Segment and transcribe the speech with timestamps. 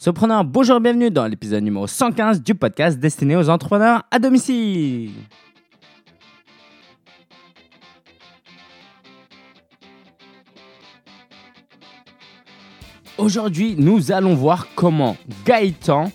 [0.00, 5.10] Sopreneur, bonjour et bienvenue dans l'épisode numéro 115 du podcast destiné aux entrepreneurs à domicile.
[13.18, 16.12] Aujourd'hui, nous allons voir comment Gaëtan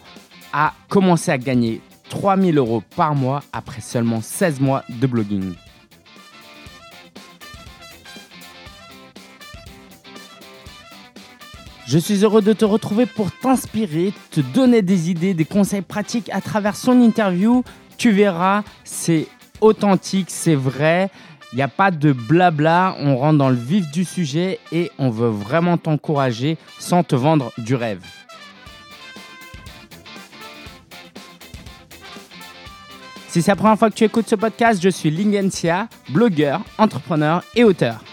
[0.53, 5.55] a commencé à gagner 3000 euros par mois après seulement 16 mois de blogging.
[11.93, 16.27] Je suis heureux de te retrouver pour t'inspirer, te donner des idées, des conseils pratiques
[16.33, 17.63] à travers son interview.
[17.99, 19.27] Tu verras, c'est
[19.61, 21.11] authentique, c'est vrai.
[21.51, 25.11] Il n'y a pas de blabla, on rentre dans le vif du sujet et on
[25.11, 28.03] veut vraiment t'encourager sans te vendre du rêve.
[33.27, 37.43] Si c'est la première fois que tu écoutes ce podcast, je suis Lingensia, blogueur, entrepreneur
[37.53, 38.03] et auteur.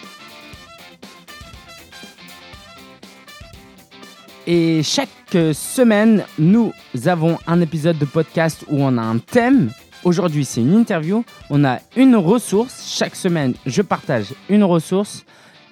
[4.47, 5.09] Et chaque
[5.53, 6.73] semaine, nous
[7.07, 9.71] avons un épisode de podcast où on a un thème.
[10.03, 11.25] Aujourd'hui, c'est une interview.
[11.51, 12.91] On a une ressource.
[12.97, 15.25] Chaque semaine, je partage une ressource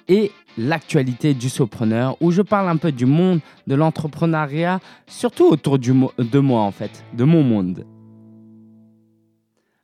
[0.07, 5.79] et l'actualité du sopreneur où je parle un peu du monde de l'entrepreneuriat, surtout autour
[5.79, 7.85] du de moi en fait, de mon monde.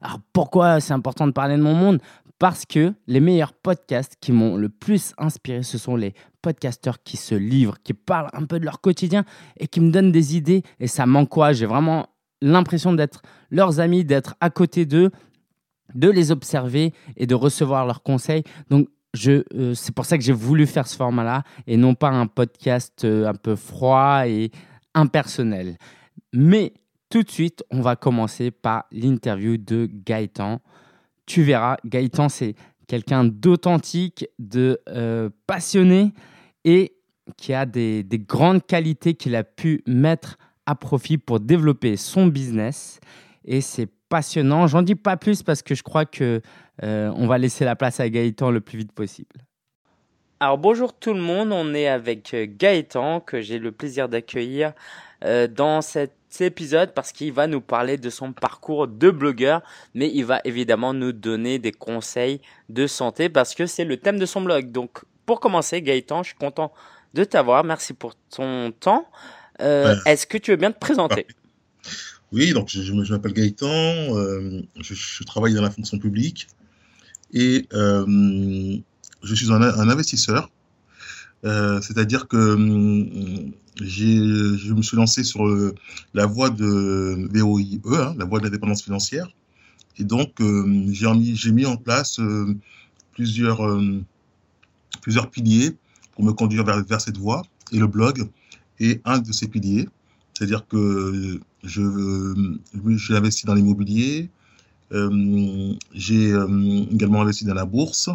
[0.02, 2.00] Alors pourquoi c'est important de parler de mon monde?
[2.38, 7.16] Parce que les meilleurs podcasts qui m'ont le plus inspiré, ce sont les podcasteurs qui
[7.16, 9.24] se livrent, qui parlent un peu de leur quotidien
[9.58, 10.64] et qui me donnent des idées.
[10.80, 11.58] Et ça m'encourage.
[11.58, 12.08] J'ai vraiment
[12.42, 15.12] l'impression d'être leurs amis, d'être à côté d'eux,
[15.94, 18.44] de les observer et de recevoir leurs conseils.
[18.70, 18.90] Donc,
[19.28, 23.06] euh, c'est pour ça que j'ai voulu faire ce format-là et non pas un podcast
[23.06, 24.52] euh, un peu froid et
[24.94, 25.78] impersonnel.
[26.34, 26.74] Mais
[27.10, 30.60] tout de suite, on va commencer par l'interview de Gaëtan.
[31.26, 32.56] Tu verras, Gaëtan, c'est
[32.88, 36.14] quelqu'un d'authentique, de euh, passionné
[36.64, 36.96] et
[37.38, 43.00] qui a des, grandes qualités qu'il a pu mettre à profit pour développer son business.
[43.44, 44.68] Et c'est passionnant.
[44.68, 46.42] J'en dis pas plus parce que je crois que
[46.84, 49.36] euh, on va laisser la place à Gaëtan le plus vite possible.
[50.40, 54.74] Alors bonjour tout le monde, on est avec euh, Gaëtan que j'ai le plaisir d'accueillir
[55.56, 55.82] dans
[56.36, 59.62] cet épisode parce qu'il va nous parler de son parcours de blogueur,
[59.94, 64.20] mais il va évidemment nous donner des conseils de santé parce que c'est le thème
[64.20, 64.72] de son blog.
[64.72, 66.74] Donc pour commencer, Gaëtan, je suis content
[67.14, 67.64] de t'avoir.
[67.64, 69.08] Merci pour ton temps.
[69.62, 71.26] Euh, est-ce que tu veux bien te présenter?
[72.32, 76.48] Oui, donc je, m'appelle Gaëtan, euh, je, travaille dans la fonction publique
[77.32, 78.06] et euh,
[79.24, 80.50] je suis un, investisseur.
[81.44, 82.58] C'est-à-dire que
[83.82, 85.46] je me suis lancé sur
[86.14, 89.28] la voie de VOIE, hein, la voie de l'indépendance financière.
[89.98, 90.42] Et donc,
[90.92, 92.20] j'ai mis, en place
[93.14, 93.60] plusieurs
[95.32, 95.78] piliers
[96.14, 97.44] pour me conduire vers, cette voie.
[97.72, 98.28] Et le blog
[98.80, 99.88] est un de ces piliers.
[100.34, 104.30] C'est-à-dire que j'ai investi dans l'immobilier,
[104.92, 108.10] euh, j'ai euh, également investi dans la bourse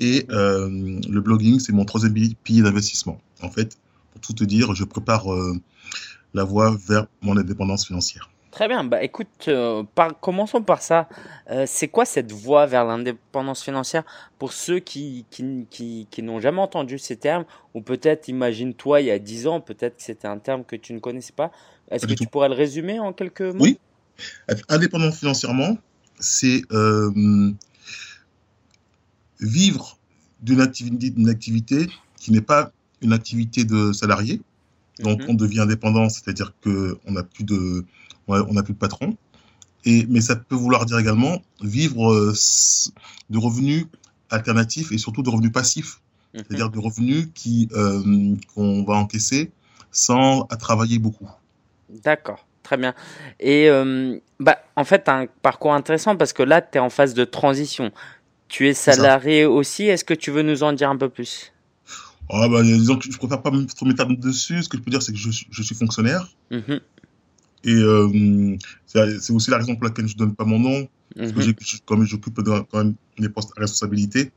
[0.00, 0.68] et euh,
[1.08, 3.20] le blogging, c'est mon troisième pilier d'investissement.
[3.42, 3.76] En fait,
[4.12, 5.26] pour tout te dire, je prépare
[6.34, 8.30] la voie vers mon indépendance financière.
[8.50, 8.82] Très bien.
[8.82, 9.84] Bah, écoute, euh,
[10.20, 11.08] commençons par ça.
[11.50, 14.02] Euh, c'est quoi cette voie vers l'indépendance financière
[14.38, 17.44] pour ceux qui, qui, qui, n'ont jamais entendu ces termes
[17.74, 20.92] ou peut-être, imagine-toi, il y a 10 ans, peut-être que c'était un terme que tu
[20.92, 21.52] ne connaissais pas.
[21.90, 23.62] Est-ce que tu pourrais le résumer en quelques mots?
[23.64, 23.78] Oui.
[24.68, 25.78] Indépendant financièrement,
[26.18, 27.52] c'est euh,
[29.40, 29.98] vivre
[30.42, 34.40] d'une activité, activité qui n'est pas une activité de salarié.
[35.00, 35.30] Donc, mhm.
[35.30, 37.84] on devient indépendant, c'est-à-dire qu'on n'a plus de
[38.28, 39.16] on plus de patron.
[39.84, 42.34] Et, mais ça peut vouloir dire également vivre euh,
[43.30, 43.86] de revenus
[44.28, 46.00] alternatifs et surtout de revenus passifs,
[46.34, 46.42] mhm.
[46.46, 49.50] c'est-à-dire de revenus qui euh, qu'on va encaisser
[49.90, 51.28] sans à travailler beaucoup.
[51.88, 52.94] D'accord, très bien.
[53.40, 57.14] Et euh, bah, en fait, un parcours intéressant parce que là, tu es en phase
[57.14, 57.90] de transition.
[58.50, 59.84] Tu es salarié aussi.
[59.84, 61.52] Est-ce que tu veux nous en dire un peu plus?
[62.28, 64.62] Ah bah, disons que je préfère pas trop m'étaler dessus.
[64.62, 66.28] Ce que je peux dire, c'est que je, je suis fonctionnaire.
[66.50, 66.80] Mhm.
[67.64, 68.56] Et euh,
[68.86, 71.54] c'est aussi la raison pour laquelle je ne donne pas mon nom, parce que mhm.
[71.84, 74.32] comme j'occupe quand même des postes à responsabilité.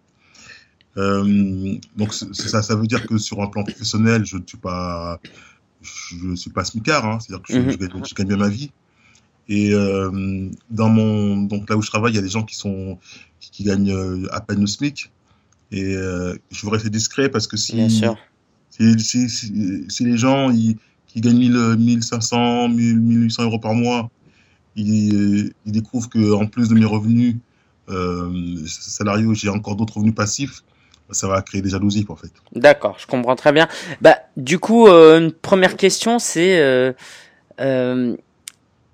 [0.98, 5.20] Euh, donc ça, ça veut dire que sur un plan professionnel, je ne suis pas,
[5.82, 8.06] je suis pas smicard, hein, c'est-à-dire que je, mhm.
[8.06, 8.72] je, gagne bien ma vie.
[9.50, 12.56] Et euh, dans mon, donc là où je travaille, il y a des gens qui
[12.56, 12.98] sont,
[13.40, 15.12] qui, gagnent euh, à peine le SMIC.
[15.72, 18.06] Et euh, je voudrais rester discret parce que si, si,
[19.00, 24.10] si, si, si les gens ils, qui gagne 1500, 1800 euros par mois,
[24.76, 27.36] il, il découvre qu'en plus de mes revenus
[27.90, 30.64] euh, salariaux, j'ai encore d'autres revenus passifs,
[31.12, 32.32] ça va créer des jalousies en fait.
[32.56, 33.68] D'accord, je comprends très bien.
[34.00, 36.96] Bah, du coup, une première question, c'est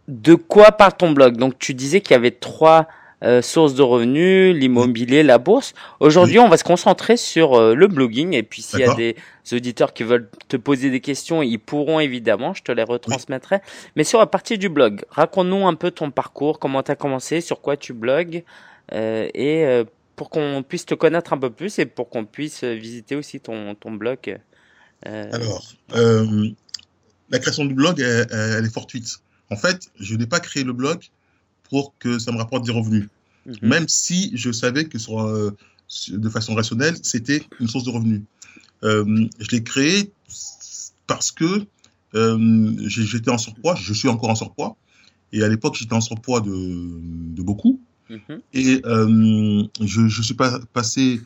[0.09, 1.38] de quoi parle ton blog?
[1.38, 2.88] Donc, tu disais qu'il y avait trois
[3.23, 5.73] euh, sources de revenus, l'immobilier, la bourse.
[6.00, 8.33] Aujourd'hui, on va se concentrer sur euh, le blogging.
[8.33, 9.15] Et puis, s'il y a des
[9.53, 13.59] auditeurs qui veulent te poser des questions, ils pourront évidemment, je te les retransmettrai.
[13.95, 17.39] Mais sur la partie du blog, raconte-nous un peu ton parcours, comment tu as commencé,
[17.39, 18.44] sur quoi tu blogues,
[18.94, 19.83] euh, et
[20.15, 23.75] pour qu'on puisse te connaître un peu plus et pour qu'on puisse visiter aussi ton,
[23.75, 24.39] ton blog.
[25.03, 25.63] Alors,
[25.94, 29.19] la création du blog, elle est fortuite.
[29.50, 31.00] En fait, je n'ai pas créé le blog
[31.69, 33.07] pour que ça me rapporte des revenus.
[33.46, 33.57] Mhm.
[33.62, 35.56] Même si je savais que sur, euh,
[36.10, 38.22] de façon rationnelle, c'était une source de revenus.
[38.84, 40.12] Euh, je l'ai créé
[41.07, 41.66] parce que
[42.16, 44.75] euh, j'étais en surpoids, je suis encore en surpoids.
[45.31, 47.80] Et à l'époque, j'étais en surpoids de, de beaucoup.
[48.10, 48.42] Mhm.
[48.54, 51.22] Et je, je suis pas passé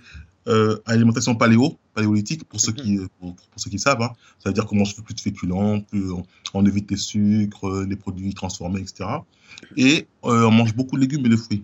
[0.48, 3.07] euh, alimentation paléo, paléolithique, pour ceux qui, mhm.
[3.19, 4.01] pour, ceux qui savent.
[4.01, 4.12] Hein.
[4.40, 6.06] Ça veut dire qu'on mange plus de féculents, plus,
[6.54, 9.10] on, évite les sucres, les produits transformés, etc.
[9.78, 11.63] Et euh, on mange beaucoup de légumes et de fruits.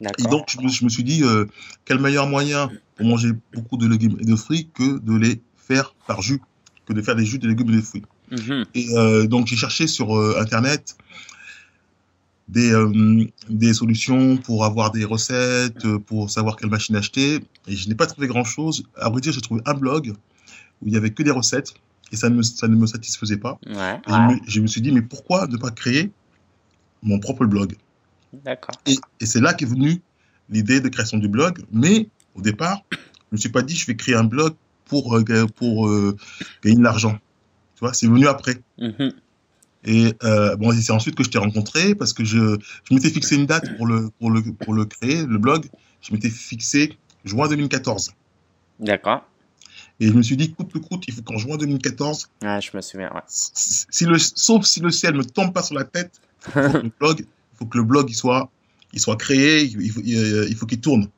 [0.00, 1.44] Et donc, je me, je me suis dit, euh,
[1.84, 5.94] quel meilleur moyen pour manger beaucoup de légumes et de fruits que de les faire
[6.06, 6.40] par jus,
[6.86, 8.04] que de faire des jus de légumes et de fruits.
[8.30, 8.64] Mhm.
[8.74, 10.96] Et euh, donc, j'ai cherché sur euh, Internet
[12.50, 17.40] des, euh, des solutions pour avoir des recettes, euh, pour savoir quelle machine acheter.
[17.68, 18.84] Et je n'ai pas trouvé grand-chose.
[18.96, 20.14] À vrai dire, j'ai trouvé un blog
[20.82, 21.74] où il y avait que des recettes
[22.12, 23.58] et ça ne me, ça ne me satisfaisait pas.
[23.66, 24.00] Ouais,
[24.48, 26.10] Je, me, suis dit, mais pourquoi ne pas créer
[27.02, 27.76] mon propre blog?
[28.32, 28.74] D'accord.
[28.86, 30.00] Et, et c'est là qu'est venue
[30.48, 31.62] l'idée de création du blog.
[31.72, 34.54] Mais au départ, je ne me suis pas dit, je vais créer un blog
[34.86, 35.88] pour, euh, pour
[36.64, 37.16] gagner de l'argent.
[37.76, 38.56] Tu vois, c'est venu après.
[38.78, 39.10] Mm
[39.84, 43.36] et euh, bon, c'est ensuite que je t'ai rencontré parce que je, je m'étais fixé
[43.36, 45.66] une date pour le, pour, le, pour le créer, le blog.
[46.02, 48.12] Je m'étais fixé juin 2014.
[48.80, 49.24] D'accord.
[49.98, 52.30] Et je me suis dit, coûte que coûte, il faut qu'en juin 2014.
[52.42, 53.20] Ah, je me souviens, ouais.
[53.26, 56.90] Si le, sauf si le ciel ne me tombe pas sur la tête, faut le
[56.98, 58.50] blog, il faut que le blog il soit,
[58.94, 61.08] il soit créé, il faut, il faut qu'il tourne.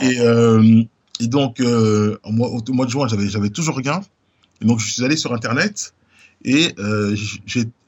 [0.00, 0.82] Et, euh,
[1.20, 4.00] et donc, euh, au, mois, au mois de juin, j'avais, j'avais toujours rien.
[4.60, 5.92] Et donc, je suis allé sur Internet
[6.44, 7.16] et euh,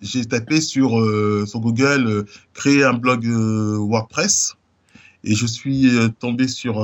[0.01, 4.57] j'ai tapé sur, euh, sur Google euh, créer un blog WordPress
[5.23, 6.83] et je suis tombé sur,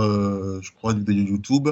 [0.61, 1.71] je crois, YouTube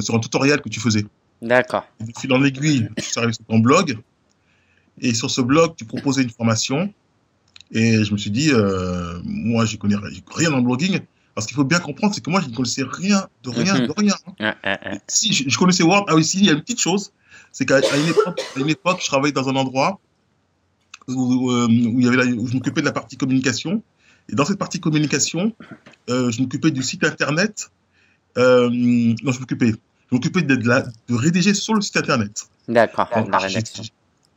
[0.00, 1.06] sur un tutoriel que tu faisais.
[1.40, 1.86] D'accord.
[2.00, 3.96] De fil en aiguille, je suis arrivé sur ton blog
[5.00, 6.92] et sur ce blog, tu proposais une formation
[7.70, 8.50] et je me suis dit,
[9.22, 9.94] moi, je connais
[10.34, 10.98] rien en blogging.
[11.36, 13.92] Parce qu'il faut bien comprendre, c'est que moi, je ne connaissais rien, de rien, de
[13.96, 14.14] rien.
[14.40, 14.54] Hein.
[15.06, 16.06] Si, je, je, connaissais Word.
[16.08, 17.12] Ah oui, si, il y a une petite chose
[17.52, 20.00] c'est qu'à une époque, une époque, je travaillais dans un endroit
[21.08, 23.82] où, euh, où, il y avait où je m'occupais de la partie communication.
[24.28, 25.54] Et dans cette partie communication,
[26.08, 27.70] euh, je m'occupais du site internet.
[28.38, 29.72] Euh, non, je m'occupais.
[29.72, 30.62] Je m'occupais de, de,
[31.08, 32.48] de, rédiger sur le site internet.
[32.68, 33.84] D'accord, la rédaction.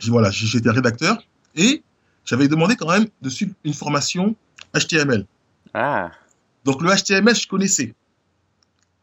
[0.07, 1.23] Voilà, j'étais rédacteur
[1.55, 1.83] et
[2.25, 4.35] j'avais demandé quand même de suivre une formation
[4.75, 5.25] HTML.
[5.73, 6.11] Ah.
[6.65, 7.93] Donc le HTML, je connaissais.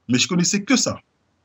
[0.08, 1.00] Mais je connaissais que ça.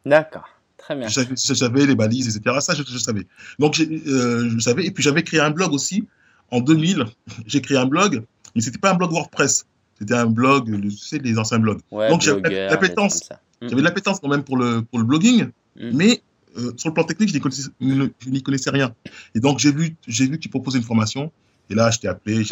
[0.06, 0.50] D'accord.
[0.86, 1.08] Très bien.
[1.08, 2.58] Je savais les balises, etc.
[2.62, 3.26] Ça, je, je savais.
[3.58, 4.86] Donc, euh, je savais.
[4.86, 6.08] Et puis, j'avais créé un blog aussi.
[6.52, 7.06] En 2000,
[7.48, 8.24] j'ai créé un blog,
[8.54, 9.66] mais c'était pas un blog WordPress.
[9.98, 11.80] C'était un blog, tu sais, les anciens blogs.
[11.90, 13.30] Ouais, Donc, j'avais l'appétence.
[13.62, 15.46] J'avais l'appétence quand même pour le, pour le blogging,
[15.76, 15.90] mm.
[15.94, 16.22] mais
[16.58, 18.94] euh, sur le plan technique, je n'y connaissais, rien.
[19.34, 21.32] Et donc, j'ai vu, j'ai vu qu'ils proposaient une formation.
[21.72, 22.44] Et là, je t'ai appelé,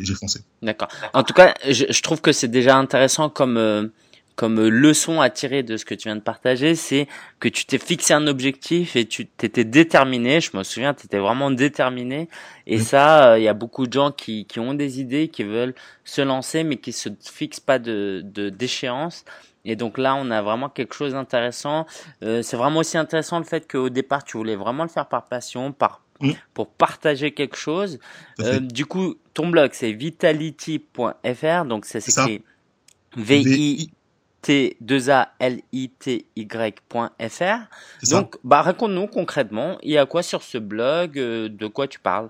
[0.00, 0.40] j'ai foncé.
[0.62, 0.88] D'accord.
[1.14, 3.86] En tout cas, je, je trouve que c'est déjà intéressant comme euh,
[4.38, 7.08] comme leçon à tirer de ce que tu viens de partager, c'est
[7.40, 10.40] que tu t'es fixé un objectif et tu t'étais déterminé.
[10.40, 12.28] Je me souviens, tu étais vraiment déterminé.
[12.64, 15.42] Et ça, euh, il y a beaucoup de gens qui, qui ont des idées, qui
[15.42, 19.24] veulent se lancer, mais qui se fixent pas de d'échéance.
[19.64, 21.84] Et donc là, on a vraiment quelque chose d'intéressant.
[22.22, 25.26] Euh, c'est vraiment aussi intéressant le fait qu'au départ, tu voulais vraiment le faire par
[25.26, 26.00] passion, par
[26.54, 27.98] pour partager quelque chose.
[28.38, 32.44] Euh, du coup, ton blog, c'est vitality.fr, donc ça s'écrit
[33.16, 33.90] V-I
[34.42, 35.30] t2a-l-i-t-y.fr.
[38.10, 41.98] Donc, bah, raconte-nous concrètement, il y a quoi sur ce blog, euh, de quoi tu
[41.98, 42.28] parles?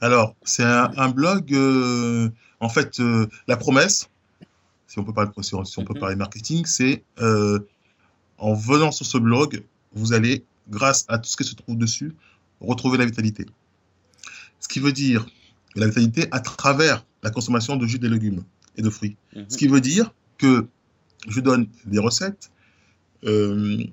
[0.00, 2.28] Alors, c'est un, blog, euh,
[2.60, 4.08] en fait, euh, la promesse,
[4.86, 6.00] si on peut parler, si on, si on peut mhm.
[6.00, 7.04] parler marketing, c'est
[8.38, 9.62] en venant sur ce blog,
[9.94, 12.14] vous allez, grâce à tout ce qui se trouve dessus,
[12.60, 13.46] retrouver la vitalité.
[14.60, 15.26] Ce qui veut dire
[15.76, 18.42] la vitalité à travers la consommation de jus et légumes
[18.76, 19.16] et de fruits.
[19.34, 19.46] Mhm.
[19.48, 20.66] Ce qui veut dire que
[21.28, 22.50] je donne des recettes.
[23.24, 23.84] Euh,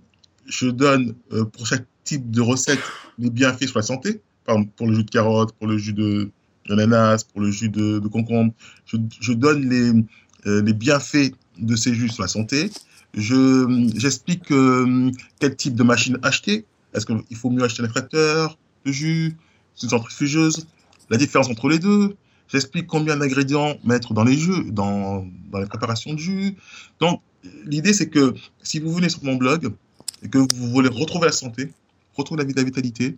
[0.46, 2.82] je donne euh, pour chaque type de recette
[3.18, 4.22] les bienfaits sur la santé.
[4.46, 6.32] Par exemple, pour le jus de carotte, pour le jus de
[6.68, 8.54] d'ananas, pour le jus de, concombre.
[8.86, 9.92] Je, donne les,
[10.46, 12.70] euh, les bienfaits de ces jus sur la santé.
[13.14, 14.54] Je j'explique
[15.40, 19.36] quel type de machine acheter, Est-ce qu'il faut mieux acheter un extracteur de jus,
[19.84, 20.68] une centrifugeuse?
[21.10, 22.16] La différence entre les deux.
[22.52, 26.58] J'explique combien d'ingrédients mettre dans les jus, dans, dans les préparations de jus.
[27.00, 27.22] Donc,
[27.66, 29.74] l'idée, c'est que si vous venez sur mon blog
[30.24, 31.72] et que vous voulez retrouver la santé,
[32.16, 33.18] retrouver la, vitalité,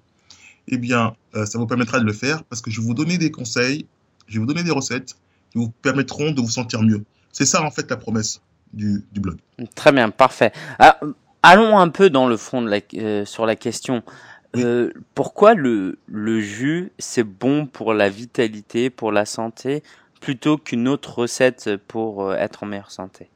[0.68, 3.18] eh bien, euh, ça vous permettra de le faire parce que je vais vous donner
[3.18, 3.88] des conseils,
[4.28, 5.16] je vais vous donner des recettes
[5.52, 7.04] qui vous permettront de vous sentir mieux.
[7.32, 8.40] C'est ça, en fait, la promesse
[8.72, 9.38] du, du blog.
[9.76, 10.52] Très bien, parfait.
[10.78, 10.96] Alors,
[11.42, 14.04] allons un peu dans le fond la, euh, sur la question.
[14.56, 19.84] Euh, pourquoi le, le jus, c'est bon pour la vitalité, pour la santé,
[20.22, 23.30] plutôt qu'une autre recette pour euh, être en meilleure santé?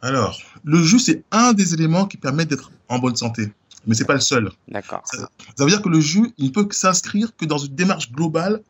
[0.00, 3.52] Alors, le jus, c'est un des éléments qui permettent d'être en bonne santé,
[3.86, 4.50] mais c'est pas le seul.
[4.68, 5.02] D'accord.
[5.04, 8.10] Ça, ça, veut dire que le jus, il ne peut s'inscrire que dans une démarche
[8.10, 8.62] globale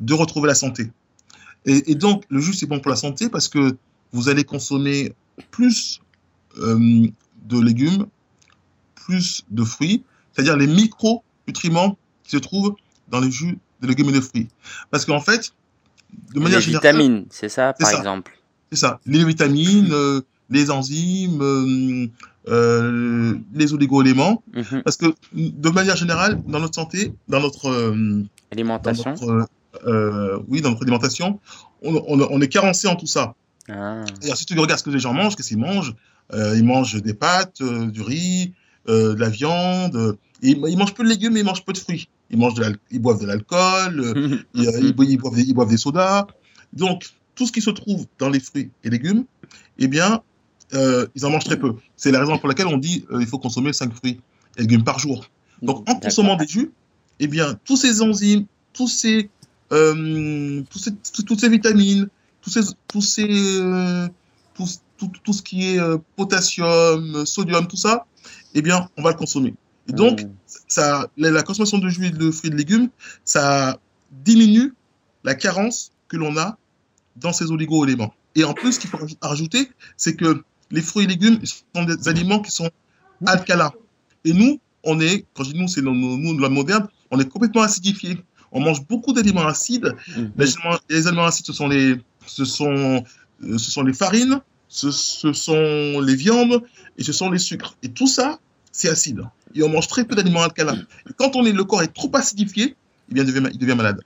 [0.00, 0.90] de retrouver la santé.
[1.64, 3.76] Et, et donc, le jus, c'est bon pour la santé parce que
[4.12, 5.14] vous allez consommer
[5.50, 6.00] plus
[6.58, 7.06] euh,
[7.44, 8.06] de légumes,
[9.08, 12.74] plus de fruits, c'est-à-dire les micronutriments qui se trouvent
[13.08, 14.48] dans les jus de légumes et de fruits.
[14.90, 15.52] Parce qu'en fait,
[16.34, 16.94] de manière les générale.
[16.96, 17.96] vitamines, c'est ça, par ça.
[17.96, 18.32] exemple.
[18.70, 19.00] C'est ça.
[19.06, 22.06] Les vitamines, euh, les enzymes, euh,
[22.48, 24.42] euh, les oligo-éléments.
[24.52, 24.82] Mm -hmm.
[24.82, 27.00] Parce que de manière générale, dans notre santé,
[27.32, 27.66] dans notre
[28.52, 31.28] alimentation, dans notre, oui, dans notre alimentation,
[31.82, 33.24] on, on, on, est carencé en tout ça.
[33.68, 34.04] Ah.
[34.26, 35.94] Et si tu regardes ce que les gens mangent, qu'est-ce qu'ils mangent?
[36.60, 37.62] Ils mangent des pâtes,
[37.96, 38.52] du riz,
[38.88, 40.16] euh, de la viande.
[40.42, 42.08] Et, ils mangent peu de légumes, mais ils mangent peu de fruits.
[42.30, 46.26] Ils, mangent de ils boivent de l'alcool, ils, ils, boivent des, ils boivent des sodas.
[46.72, 49.24] Donc, tout ce qui se trouve dans les fruits et légumes,
[49.78, 50.22] eh bien,
[50.74, 51.74] euh, ils en mangent très peu.
[51.96, 54.20] C'est la raison pour laquelle on dit euh, il faut consommer 5 fruits
[54.56, 55.24] et légumes par jour.
[55.62, 56.72] Donc, en consommant des jus,
[57.20, 59.30] eh bien, tous ces enzymes, tous ces,
[59.72, 60.92] euh, tous ces,
[61.24, 62.08] toutes ces vitamines,
[62.40, 64.08] tous ces, tous ces, euh,
[64.54, 64.66] tout,
[64.96, 68.06] tout, tout, ce qui est euh, potassium, sodium, tout ça,
[68.54, 69.54] eh bien, on va le consommer.
[69.88, 70.30] Et donc, mmh.
[70.66, 72.88] ça, la, la, consommation de jus, de fruits et de légumes,
[73.24, 73.78] ça
[74.24, 74.74] diminue
[75.24, 76.58] la carence que l'on a
[77.16, 78.12] dans ces oligo-éléments.
[78.34, 82.08] Et en plus, ce qu'il faut rajouter, c'est que les fruits et légumes sont des
[82.08, 82.70] aliments qui sont
[83.26, 83.72] alcalins.
[84.24, 87.28] Et nous, on est, quand je dis nous, c'est nous, nous, la moderne, on est
[87.28, 88.18] complètement acidifié.
[88.52, 89.94] On mange beaucoup d'aliments acides.
[90.16, 90.22] Mmh.
[90.36, 93.04] Les, aliments, les, aliments, acides, ce sont les, ce sont,
[93.42, 96.62] ce sont les farines, ce, ce, sont les viandes
[96.96, 97.76] et ce sont les sucres.
[97.82, 98.38] Et tout ça,
[98.72, 99.22] c'est acide.
[99.54, 100.82] Et on mange très peu d'aliments alcalins.
[101.08, 102.76] Et quand on est, le corps est trop acidifié,
[103.10, 104.02] eh bien, il, devient, il devient malade.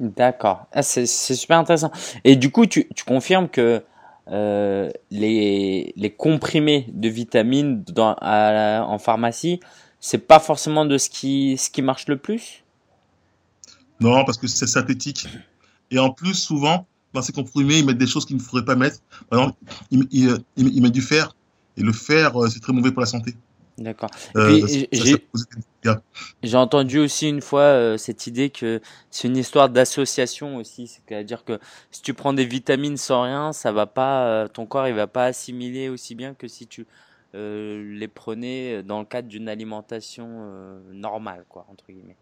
[0.00, 0.66] D'accord.
[0.72, 1.90] Ah, c'est super intéressant.
[2.24, 3.82] Et du coup, tu, tu confirmes que
[4.28, 9.60] euh, les, les comprimés de vitamines dans, à, en pharmacie,
[10.00, 12.64] c'est pas forcément de ce qui, ce qui marche le plus?
[14.00, 15.28] Non, parce que c'est synthétique.
[15.90, 18.76] Et en plus, souvent, dans ces comprimés, ils mettent des choses qu'il ne faudrait pas
[18.76, 18.98] mettre.
[19.30, 19.58] Par exemple,
[19.90, 21.34] ils, ils, ils, ils mettent du fer.
[21.76, 23.34] Et le fer, c'est très mauvais pour la santé.
[23.76, 24.10] D'accord.
[24.36, 24.64] Euh,
[26.42, 28.80] J'ai entendu aussi une fois euh, cette idée que
[29.10, 31.58] c'est une histoire d'association aussi, c'est-à-dire que
[31.90, 35.08] si tu prends des vitamines sans rien, ça va pas, euh, ton corps il va
[35.08, 36.86] pas assimiler aussi bien que si tu
[37.34, 40.46] euh, les prenais dans le cadre d'une alimentation
[40.92, 42.16] normale, quoi, entre guillemets.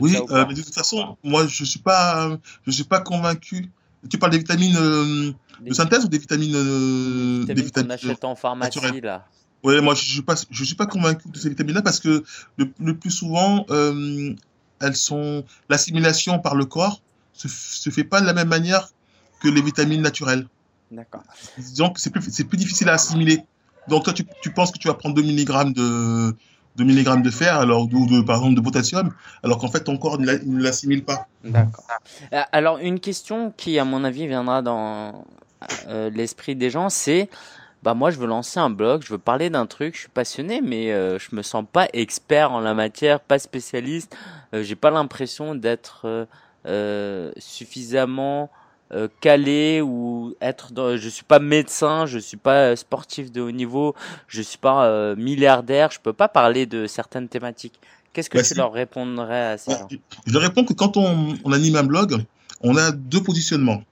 [0.00, 3.70] Oui, mais de toute façon, moi je suis pas, je suis pas convaincu.
[4.10, 5.70] Tu parles des vitamines des...
[5.70, 9.04] de synthèse ou des vitamines, vitamines, des vitamines qu'on achète en pharmacie naturelles?
[9.04, 9.26] là
[9.64, 12.24] oui, moi, je ne suis, pas, je suis pas convaincu de ces vitamines-là parce que
[12.56, 14.34] le, le, plus souvent, euh,
[14.80, 17.00] elles sont l'assimilation par le corps
[17.32, 18.88] se, se fait pas de la même manière
[19.40, 20.48] que les vitamines naturelles.
[20.90, 21.22] D'accord.
[21.56, 23.44] Disons que c'est plus, c'est plus difficile à assimiler.
[23.88, 26.34] Donc, toi, tu, tu penses que tu vas prendre 2 mg de,
[26.76, 29.12] 2 mg de fer, alors, ou de, par exemple de potassium,
[29.42, 31.26] alors qu'en fait, ton corps ne l'assimile pas.
[31.44, 31.84] D'accord.
[32.52, 35.24] Alors, une question qui, à mon avis, viendra dans
[35.88, 37.28] euh, l'esprit des gens, c'est
[37.82, 40.60] bah moi je veux lancer un blog, je veux parler d'un truc, je suis passionné,
[40.60, 44.16] mais euh, je me sens pas expert en la matière, pas spécialiste.
[44.54, 46.24] Euh, J'ai pas l'impression d'être euh,
[46.66, 48.50] euh suffisamment
[48.94, 50.72] euh, calé ou être.
[50.72, 53.94] Dans, je suis pas médecin, je suis pas sportif de haut niveau,
[54.28, 57.78] je suis pas milliardaire, je peux pas parler de certaines thématiques.
[58.12, 59.88] Qu'est-ce que bah, tu leur répondrais à ces bah,
[60.26, 62.24] Je réponds que quand on, on anime un blog,
[62.60, 63.82] on a deux positionnements.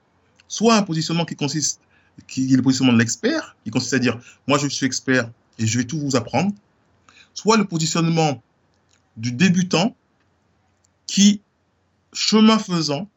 [0.47, 1.81] Soit un positionnement qui consiste
[2.27, 5.67] qui est le positionnement de l'expert, qui consiste à dire moi je suis expert et
[5.67, 6.53] je vais tout vous apprendre,
[7.35, 8.43] soit le positionnement
[9.17, 9.95] du débutant
[11.07, 11.41] qui,
[12.13, 13.09] chemin faisant,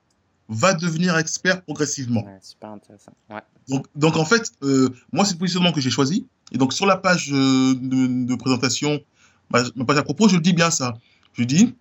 [0.49, 2.25] va devenir expert progressivement.
[2.25, 3.13] Ouais, super intéressant.
[3.29, 3.41] Ouais.
[3.67, 6.27] Donc, donc en fait, euh, moi c'est le positionnement que j'ai choisi.
[6.51, 9.01] Et donc sur la page euh, de, de, présentation,
[9.49, 10.93] ma, ma, page à propos, je dis bien ça.
[11.33, 11.75] Je dis,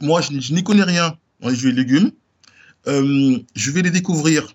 [0.00, 2.10] moi je, je n'y connais rien dans les jus et légumes.
[2.86, 4.54] Euh, je vais les découvrir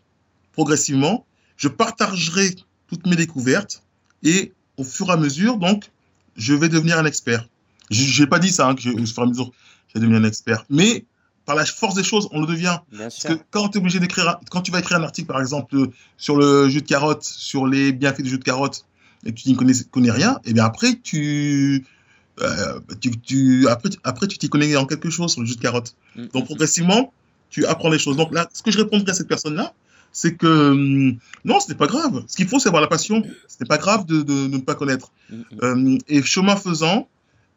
[0.54, 1.26] progressivement
[1.60, 2.56] je partagerai
[2.88, 3.84] toutes mes découvertes
[4.24, 5.92] et au fur et à mesure, donc,
[6.38, 7.48] je vais devenir un expert.
[7.92, 9.52] Je n'ai pas dit ça, hein, que je, au fur et à mesure,
[9.90, 10.66] je vais devenir un expert.
[10.70, 11.06] Mais
[11.50, 12.78] par la force des choses, on le devient.
[12.96, 15.76] Parce que quand tu es obligé d'écrire, quand tu vas écrire un article, par exemple,
[16.16, 18.86] sur le jus de carotte, sur les bienfaits du jus de carotte,
[19.26, 21.84] et que tu n'y connais, connais, rien, et eh bien après, tu,
[22.40, 25.60] euh, tu, tu, après, après, tu t'y connais en quelque chose sur le jus de
[25.62, 25.96] carotte.
[26.16, 26.28] Mm.
[26.36, 27.12] Donc, progressivement,
[27.50, 28.16] tu apprends les choses.
[28.16, 29.74] Donc, là, ce que je répondrais à cette personne-là,
[30.12, 32.26] c'est que hum, non, ce n'est pas grave.
[32.28, 33.24] Ce qu'il faut, c'est avoir la passion.
[33.48, 35.12] Ce n'est pas grave de, de, de, ne pas connaître.
[35.32, 35.44] Mm, mm.
[35.64, 37.08] Euh, et chemin faisant,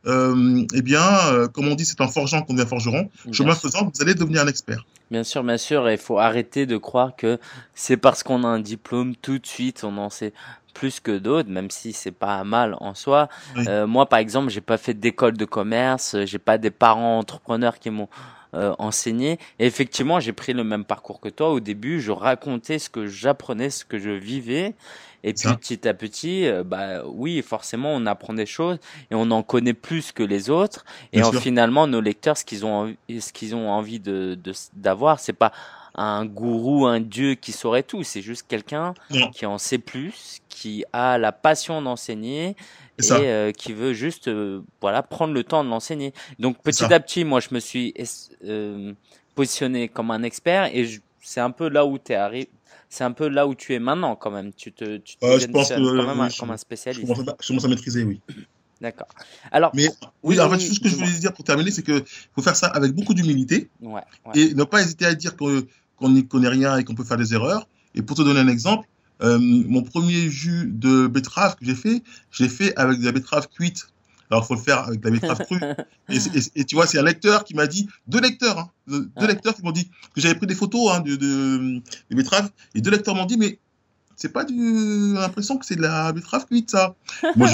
[0.06, 3.08] euh, eh bien, euh, comme on dit, c'est en forgeant qu'on devient forgeron.
[3.30, 4.84] Chemin faisant, vous allez devenir un expert.
[5.10, 5.90] Bien sûr, bien sûr.
[5.90, 7.38] Il faut arrêter de croire que
[7.74, 10.32] c'est parce qu'on a un diplôme tout de suite, on en sait
[10.74, 13.28] plus que d'autres, même si c'est pas mal en soi.
[13.58, 17.78] Euh, moi, par exemple, j'ai pas fait d'école de commerce, j'ai pas des parents entrepreneurs
[17.78, 18.08] qui m'ont
[18.54, 19.38] euh, enseigné.
[19.58, 21.50] Et effectivement, j'ai pris le même parcours que toi.
[21.50, 24.74] Au début, je racontais ce que j'apprenais, ce que je vivais.
[25.24, 28.78] Et puis petit à petit, euh, bah oui, forcément, on apprend des choses
[29.10, 30.84] et on en connaît plus que les autres.
[31.12, 34.38] Et finalement, nos lecteurs, ce qu'ils ont, ce qu'ils ont envie de
[34.74, 35.52] d'avoir, c'est pas
[35.94, 38.02] un gourou, un dieu qui saurait tout.
[38.02, 38.94] C'est juste quelqu'un
[39.32, 42.56] qui en sait plus, qui a la passion d'enseigner
[42.98, 46.12] et euh, qui veut juste euh, voilà prendre le temps de l'enseigner.
[46.38, 47.94] Donc petit à petit, moi, je me suis
[48.44, 48.92] euh,
[49.34, 50.88] positionné comme un expert et
[51.20, 52.48] c'est un peu là où tu es arrivé.
[52.88, 54.52] C'est un peu là où tu es maintenant quand même.
[54.52, 57.06] Tu te, tu te je pense que, quand même comme un spécialiste.
[57.06, 58.20] Je commence, à, maîtriser, oui.
[58.82, 59.06] D'accord.
[59.52, 59.88] Alors, mais
[60.24, 62.02] oui, en fait, tout ce que je voulais dire pour terminer, c'est qu'il
[62.34, 64.02] faut faire ça avec beaucoup d'humilité ouais,
[64.34, 65.66] et ne pas hésiter à dire que
[66.02, 67.66] qu'on n'y connaît rien et qu'on peut faire des erreurs.
[67.94, 68.86] Et pour te donner un exemple,
[69.22, 73.48] euh, mon premier jus de betterave que j'ai fait, j'ai fait avec de la betterave
[73.48, 73.88] cuite.
[74.30, 75.60] Alors, il faut le faire avec de la betterave crue.
[76.56, 79.62] Et, tu vois, c'est un lecteur qui m'a dit, deux lecteurs, hein, deux, lecteurs qui
[79.62, 82.50] m'ont dit que j'avais pris des photos hein, de, de, betteraves.
[82.74, 83.58] Et deux lecteurs m'ont dit, mais
[84.16, 86.96] c'est pas du l'impression que c'est de la betterave cuite, ça.
[87.36, 87.48] Moi,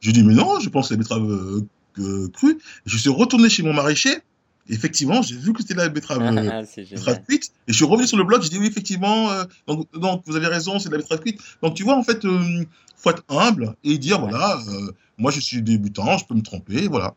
[0.00, 2.58] j'ai dit, mais non, je pense que c'est la betterave euh, crue.
[2.86, 4.22] Je suis retourné chez mon maraîcher
[4.68, 7.52] effectivement, j'ai vu que c'était la betterave, euh, cuite.
[7.68, 10.36] Et je suis revenu sur le blog, j'ai dit oui, effectivement, euh, donc, donc, vous
[10.36, 11.40] avez raison, c'est de la betterave cuite.
[11.62, 12.64] Donc tu vois, en fait, euh,
[12.96, 16.88] faut être humble et dire, voilà, euh, moi je suis débutant, je peux me tromper,
[16.88, 17.14] voilà.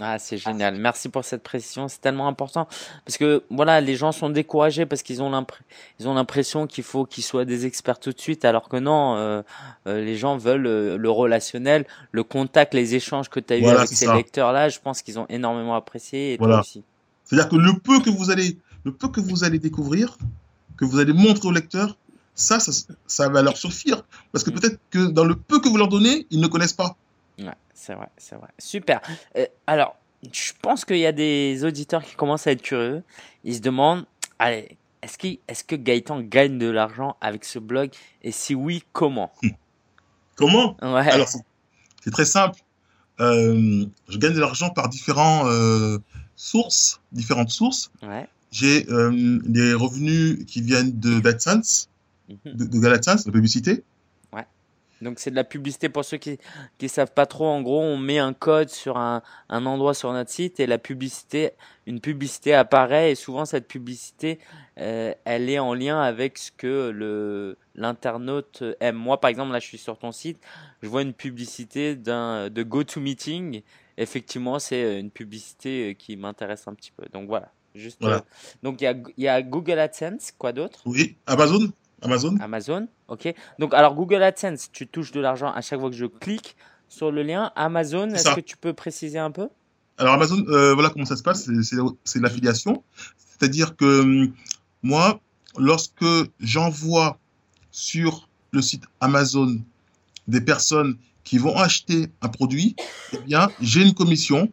[0.00, 0.76] Ah, c'est génial.
[0.76, 1.88] Merci pour cette précision.
[1.88, 2.68] C'est tellement important
[3.04, 5.44] parce que voilà, les gens sont découragés parce qu'ils ont
[6.00, 9.42] l'impression qu'il faut qu'ils soient des experts tout de suite, alors que non, euh,
[9.86, 14.06] les gens veulent le relationnel, le contact, les échanges que tu as eu avec ces
[14.06, 14.68] lecteurs-là.
[14.68, 16.84] Je pense qu'ils ont énormément apprécié et toi aussi.
[17.24, 20.16] C'est-à-dire que le peu que vous allez, le peu que vous allez découvrir,
[20.78, 21.96] que vous allez montrer aux lecteurs,
[22.34, 22.58] ça,
[23.06, 24.02] ça, va leur suffire.
[24.32, 24.54] Parce que mm.
[24.54, 26.96] peut-être que dans le peu que vous leur donnez, ils ne connaissent pas.
[27.78, 28.48] Ouais, c'est vrai, c'est vrai.
[28.58, 29.00] Super.
[29.36, 29.96] Euh, alors,
[30.32, 33.02] je pense qu'il y a des auditeurs qui commencent à être curieux.
[33.44, 34.04] Ils se demandent,
[34.38, 37.90] allez, est-ce, est que Gaëtan gagne de l'argent avec ce blog?
[38.22, 39.32] Et si oui, comment?
[39.42, 39.50] Hum.
[40.36, 40.76] Comment?
[40.82, 41.08] Ouais.
[41.10, 42.60] Alors, c'est très simple.
[43.20, 45.98] Euh, je gagne de l'argent par différents euh,
[46.36, 47.90] sources, différentes sources.
[48.50, 51.90] J'ai euh, des revenus qui viennent de d'AdSense,
[52.28, 52.36] mhm.
[52.54, 53.82] de, de de la publicité.
[55.00, 56.38] Donc c'est de la publicité pour ceux qui
[56.78, 57.46] qui savent pas trop.
[57.46, 60.78] En gros, on met un code sur un, un endroit sur notre site et la
[60.78, 61.52] publicité,
[61.86, 64.38] une publicité apparaît et souvent cette publicité,
[64.78, 68.96] euh, elle est en lien avec ce que le l'internaute aime.
[68.96, 70.40] Moi, par exemple, là, je suis sur ton site,
[70.82, 73.62] je vois une publicité d'un de GoToMeeting
[73.98, 77.04] effectivement, c'est euh, une publicité euh, qui m'intéresse un petit peu.
[77.12, 77.52] Donc voilà.
[77.74, 78.18] Juste, euh,
[78.62, 80.80] donc il y a, y a, Google AdSense, quoi d'autre?
[80.86, 81.68] Oui, Amazon?
[82.02, 82.36] Amazon.
[82.40, 83.34] Amazon, ok.
[83.58, 86.56] Donc alors Google AdSense, tu touches de l'argent à chaque fois que je clique
[86.88, 87.52] sur le lien.
[87.56, 89.48] Amazon, est-ce que tu peux préciser un peu?
[89.98, 91.48] Alors Amazon, voilà comment ça se passe,
[92.04, 92.82] c'est l'affiliation.
[93.16, 94.32] C'est-à-dire que hum,
[94.82, 95.20] moi,
[95.56, 96.04] lorsque
[96.40, 97.18] j'envoie
[97.70, 99.60] sur le site Amazon
[100.26, 102.74] des personnes qui vont acheter un produit,
[103.12, 104.50] eh bien, j'ai une commission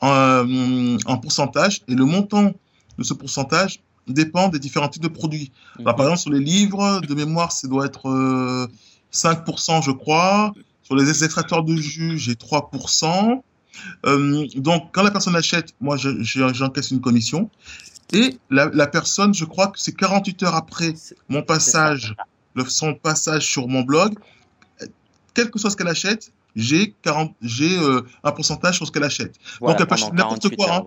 [0.00, 2.52] en, en, pourcentage et le montant
[2.98, 5.52] de ce pourcentage dépend des différents types de produits.
[5.84, 8.68] par exemple, sur les livres, de mémoire, ça doit être
[9.12, 10.52] 5%, euh, je crois.
[10.82, 13.42] Sur les extracteurs de jus, j'ai 3%.
[14.06, 17.50] Euh, donc, quand la personne achète, moi, j'encaisse une commission.
[18.12, 20.92] Et la, la, personne, je crois que c'est 48 heures après
[21.28, 22.14] mon passage,
[22.54, 24.14] le, son passage sur mon blog,
[25.32, 29.34] quel que soit ce qu'elle achète, j'ai euh, un pourcentage sur ce qu'elle achète.
[29.60, 30.76] Donc elle peut acheter n'importe quoi.
[30.76, 30.82] Hein.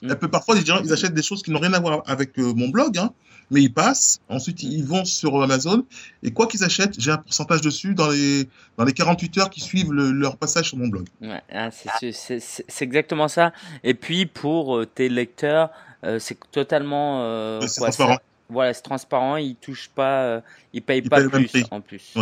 [0.00, 2.52] Peut parfois des gens ils achètent des choses qui n'ont rien à voir avec euh,
[2.54, 3.12] mon blog, hein,
[3.50, 4.20] mais ils passent.
[4.28, 5.84] Ensuite ils vont sur Amazon
[6.22, 9.60] et quoi qu'ils achètent, j'ai un pourcentage dessus dans les dans les 48 heures qui
[9.60, 11.06] suivent leur passage sur mon blog.
[11.20, 13.52] Ouais, ah, c'est exactement ça.
[13.84, 15.70] Et puis pour euh, tes lecteurs,
[16.18, 18.18] c'est totalement transparent.
[18.48, 20.40] Voilà, c'est transparent, il touche pas, euh,
[20.72, 22.14] il paye pas plus en plus.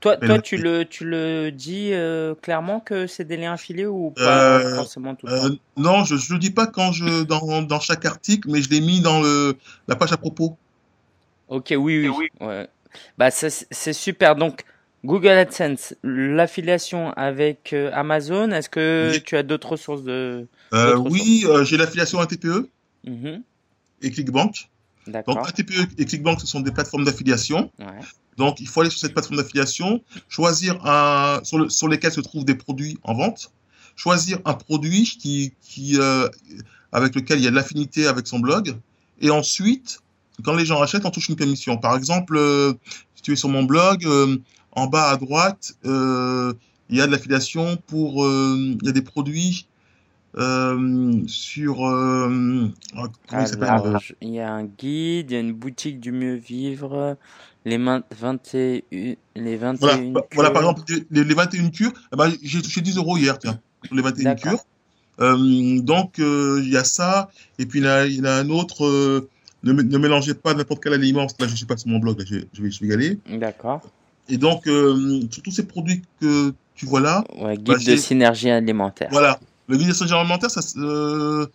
[0.00, 4.10] Toi, toi tu le, tu le dis euh, clairement que c'est des liens affiliés ou
[4.10, 5.54] pas euh, forcément tout le temps?
[5.76, 8.80] Non, je, ne le dis pas quand je dans, dans chaque article, mais je l'ai
[8.80, 9.56] mis dans le
[9.88, 10.56] la page à propos.
[11.48, 12.28] Ok, oui, oui.
[12.40, 12.68] Ouais.
[13.18, 14.36] Bah, c'est super.
[14.36, 14.64] Donc,
[15.04, 22.20] Google AdSense, l'affiliation avec Amazon, est-ce que tu as d'autres sources de Oui, j'ai l'affiliation
[22.20, 22.68] à TPE
[23.04, 23.42] mhm.
[24.02, 24.68] et ClickBank.
[25.06, 27.70] Donc ATPE et ClickBank, ce sont des plateformes d'affiliation.
[28.36, 32.44] Donc il faut aller sur cette plateforme d'affiliation, choisir un sur, sur lesquels se trouvent
[32.44, 33.52] des produits en vente,
[33.96, 36.28] choisir un produit qui, qui euh,
[36.92, 38.76] avec lequel il y a de l'affinité avec son blog,
[39.20, 40.00] et ensuite
[40.42, 41.76] quand les gens achètent, on touche une commission.
[41.76, 42.72] Par exemple, euh,
[43.14, 44.36] si tu es sur mon blog, euh,
[44.72, 49.68] en bas à droite, il y a de l'affiliation pour il y a des produits
[50.36, 51.86] euh, sur.
[51.86, 56.34] Euh, oh, euh, il y a un guide, il y a une boutique du mieux
[56.34, 57.16] vivre,
[57.64, 58.80] les, 21,
[59.36, 62.96] les 21 voilà, bah, voilà, par exemple, les, 21 cures, eh ben, j'ai touché 10
[62.96, 64.64] euros hier, tiens, pour les 21 cures.
[65.18, 69.28] donc, il y a ça, et puis il y, a, il y a un autre.
[69.62, 72.40] Ne, ne, mélangez pas n'importe quel aliment, là je suis pas sur mon blog, je,
[72.52, 73.18] je, vais, je vais y aller.
[73.30, 73.80] D'accord.
[74.28, 77.24] Et donc, sur tous ces produits que tu vois là.
[77.38, 79.08] Ouais, guide bah, de synergie alimentaire.
[79.10, 81.46] Voilà, de alimentaire, ça, euh,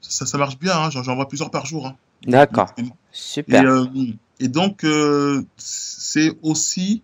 [0.00, 0.76] ça, ça, marche bien.
[0.76, 0.90] Hein.
[0.90, 1.86] J'en vois plusieurs par jour.
[1.86, 1.96] Hein.
[2.26, 2.74] D'accord.
[3.12, 3.62] Super.
[3.62, 3.86] Et, euh,
[4.40, 7.02] et donc, euh, c'est aussi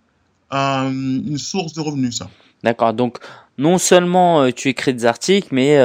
[0.50, 2.30] une source de revenus, ça.
[2.62, 2.94] D'accord.
[2.94, 3.18] Donc,
[3.58, 5.78] non seulement tu écris des articles, mais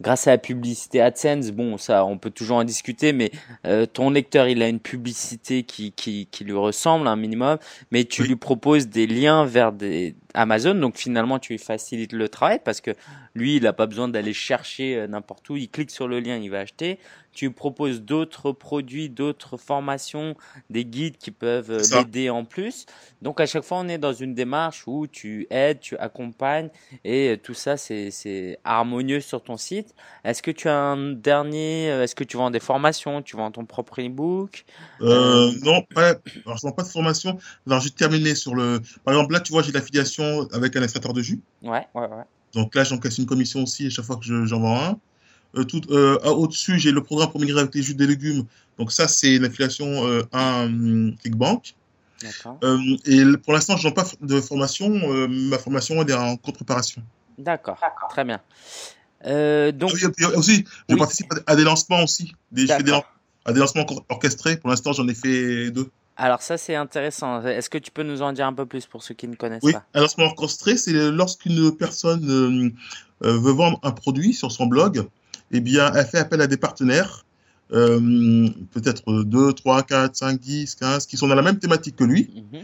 [0.00, 3.30] grâce à la publicité AdSense, bon, ça, on peut toujours en discuter, mais
[3.66, 7.58] euh, ton lecteur, il a une publicité qui, qui, qui lui ressemble un minimum,
[7.90, 12.28] mais tu lui proposes des liens vers des Amazon, donc finalement, tu lui facilites le
[12.28, 12.92] travail parce que
[13.34, 16.36] lui, il n'a pas besoin d'aller chercher euh, n'importe où, il clique sur le lien,
[16.36, 16.98] il va acheter.
[17.32, 20.34] Tu proposes d'autres produits, d'autres formations,
[20.68, 22.86] des guides qui peuvent euh, l'aider en plus.
[23.22, 26.70] Donc à chaque fois, on est dans une démarche où tu aides, tu accompagnes
[27.04, 29.94] et tout ça, c'est harmonieux sur ton site.
[30.24, 33.52] Est-ce que tu as un dernier, euh, est-ce que tu vends des formations, tu vends
[33.52, 34.64] ton propre e-book?
[35.00, 37.38] Euh, Non, pas, alors je vends pas de formation.
[37.66, 40.19] Alors j'ai terminé sur le, par exemple là, tu vois, j'ai l'affiliation
[40.52, 41.40] avec un extracteur de jus.
[41.62, 42.24] Ouais, ouais, ouais.
[42.54, 44.98] Donc là, j'encaisse une commission aussi à chaque fois que j'en vends un.
[45.56, 48.44] Euh, tout euh, au-dessus, j'ai le programme pour migrer avec les jus des légumes.
[48.78, 50.66] Donc ça, c'est une affiliation euh, à
[51.20, 51.74] ClickBank.
[52.62, 54.88] Euh, et pour l'instant, je n'ai pas de formation.
[55.28, 57.02] ma formation est en court-préparation.
[57.38, 57.80] D'accord,
[58.10, 58.40] très bien.
[59.72, 59.92] donc...
[60.02, 62.34] Ah aussi, je participe à des lancements aussi.
[62.52, 63.00] Des, des,
[63.44, 64.56] à des lancements orchestrés.
[64.56, 65.90] Pour l'instant, j'en ai fait deux.
[66.20, 67.42] Alors ça, c'est intéressant.
[67.44, 69.62] Est-ce que tu peux nous en dire un peu plus pour ceux qui ne connaissent
[69.62, 69.72] oui.
[69.72, 69.84] pas?
[69.94, 72.74] Un lancement orchestré, c'est lorsqu'une personne
[73.20, 75.06] veut vendre un produit sur son blog
[75.52, 77.24] eh bien, elle fait appel à des partenaires,
[77.72, 82.04] euh, peut-être 2, 3, 4, 5, 10, 15, qui sont dans la même thématique que
[82.04, 82.60] lui, mhm.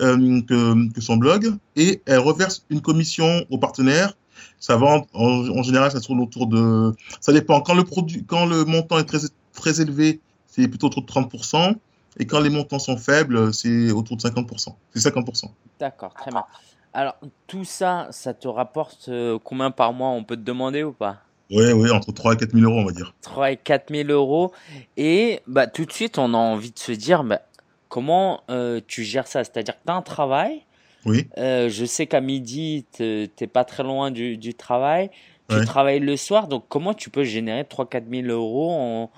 [0.00, 4.14] euh, que, que, son blog, et elle reverse une commission aux partenaires.
[4.58, 6.92] Ça va, en, général, ça tourne autour de...
[7.20, 7.60] Ça dépend.
[7.60, 9.18] Quand le, produit, quand le montant est très,
[9.52, 11.76] très élevé, c'est plutôt autour de 30%.
[12.18, 14.74] Et quand les montants sont faibles, c'est autour de 50%.
[14.94, 15.44] C'est 50%.
[15.78, 16.44] D'accord, très bien.
[16.92, 20.92] Alors, tout ça, ça te rapporte euh, combien par mois On peut te demander ou
[20.92, 21.18] pas?
[21.50, 23.14] Oui, oui, entre 3 et 4 000 euros, on va dire.
[23.22, 24.52] 3 et 4 000 euros.
[24.96, 27.40] Et bah, tout de suite, on a envie de se dire bah,
[27.88, 29.44] comment euh, tu gères ça?
[29.44, 30.62] C'est-à-dire que tu as un travail.
[31.06, 31.28] Oui.
[31.38, 33.02] Euh, je sais qu'à midi, tu
[33.40, 35.10] n'es pas très loin du, du travail.
[35.48, 36.46] Tu travailles le soir.
[36.46, 39.10] Donc, comment tu peux générer 3 4 000 euros en,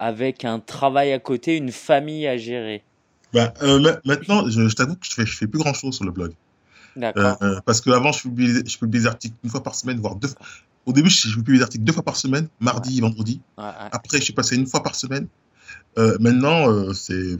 [0.00, 2.82] avec un travail à côté, une famille à gérer
[3.32, 6.10] bah, euh, Maintenant, je, je t'avoue que je fais, je fais plus grand-chose sur le
[6.10, 6.32] blog.
[6.96, 7.36] D'accord.
[7.42, 10.28] Euh, parce qu'avant, je publiais, je publiais des articles une fois par semaine, voire deux
[10.28, 10.38] fois.
[10.86, 13.40] Au début, je publiais des articles deux fois par semaine, mardi et vendredi.
[13.56, 15.28] Après, je suis passé une fois par semaine.
[15.98, 17.36] Euh, maintenant, euh, c'est.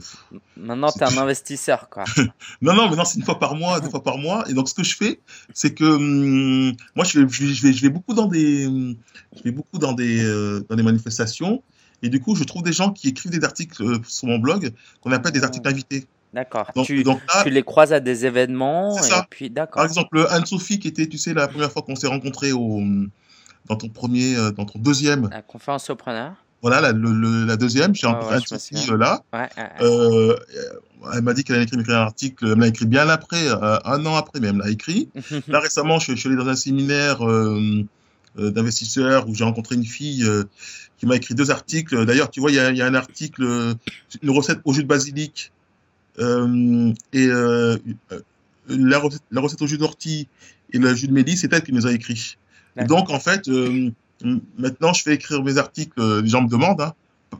[0.57, 2.03] Maintenant, tu es un investisseur, quoi.
[2.61, 4.47] non, non, maintenant, c'est une fois par mois, deux fois par mois.
[4.49, 5.19] Et donc, ce que je fais,
[5.53, 8.95] c'est que hum, moi, je vais, je, vais, je vais beaucoup dans des, hum,
[9.35, 11.63] je vais beaucoup dans des, euh, dans des manifestations.
[12.03, 15.11] Et du coup, je trouve des gens qui écrivent des articles sur mon blog qu'on
[15.11, 16.05] appelle des articles invités.
[16.33, 16.67] D'accord.
[16.85, 17.03] Tu,
[17.43, 18.97] tu, les croises à des événements.
[18.97, 19.75] Et puis, d'accord.
[19.75, 22.81] Par exemple, Anne-Sophie, qui était, tu sais, la première fois qu'on s'est rencontrés au,
[23.67, 25.29] dans ton premier, euh, dans ton deuxième.
[25.29, 26.33] La conférence surpreneur.
[26.61, 29.23] Voilà, la, le, la deuxième, j'ai rencontré ouais, là.
[29.33, 29.49] Ouais,
[29.81, 30.35] euh,
[31.11, 34.05] elle m'a dit qu'elle allait écrire, un article, elle m'a écrit bien après, euh, un
[34.05, 35.09] an après, mais elle l'a écrit.
[35.47, 37.83] là, récemment, je, suis allé dans un séminaire euh, euh
[38.37, 40.25] d'investisseurs où j'ai rencontré une fille
[40.97, 42.05] qui m'a écrit deux articles.
[42.05, 43.75] D'ailleurs, tu vois, il y a, y a, un article,
[44.21, 45.51] une recette au jus de basilic
[46.17, 50.27] et la recette, la, recette, au jus d'ortie
[50.71, 52.37] et le jus de mélisse, c'est elle qui nous a écrit
[52.87, 53.91] donc, en fait, euh,
[54.57, 56.93] maintenant, je fais écrire mes articles, euh, les gens me demandent, hein,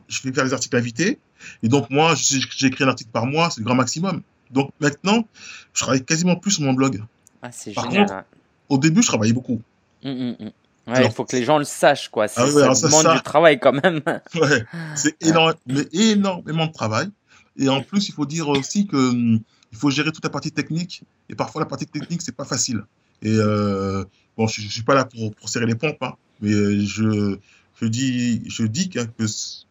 [0.07, 1.19] je fais faire les articles invités.
[1.63, 4.21] Et donc, moi, j'écris un article par mois, c'est le grand maximum.
[4.51, 5.25] Donc, maintenant,
[5.73, 7.01] je travaille quasiment plus sur mon blog.
[7.41, 8.25] Ah, c'est génial.
[8.69, 9.61] au début, je travaillais beaucoup.
[10.03, 10.51] Hum, hum,
[10.87, 12.25] Ouais, il faut que les gens le sachent, quoi.
[12.35, 14.01] Ah ça, demande du travail quand même.
[14.35, 14.65] Ouais,
[14.95, 17.09] c'est énorme, mais énormément de travail.
[17.57, 19.39] Et en plus, il faut dire aussi que hum,
[19.71, 21.03] il faut gérer toute la partie technique.
[21.29, 22.83] Et parfois, la partie technique, c'est pas facile.
[23.21, 24.03] Et euh,
[24.37, 27.37] bon, je, je, suis pas là pour, pour serrer les pompes, hein, mais je,
[27.75, 28.99] je dis, je dis que,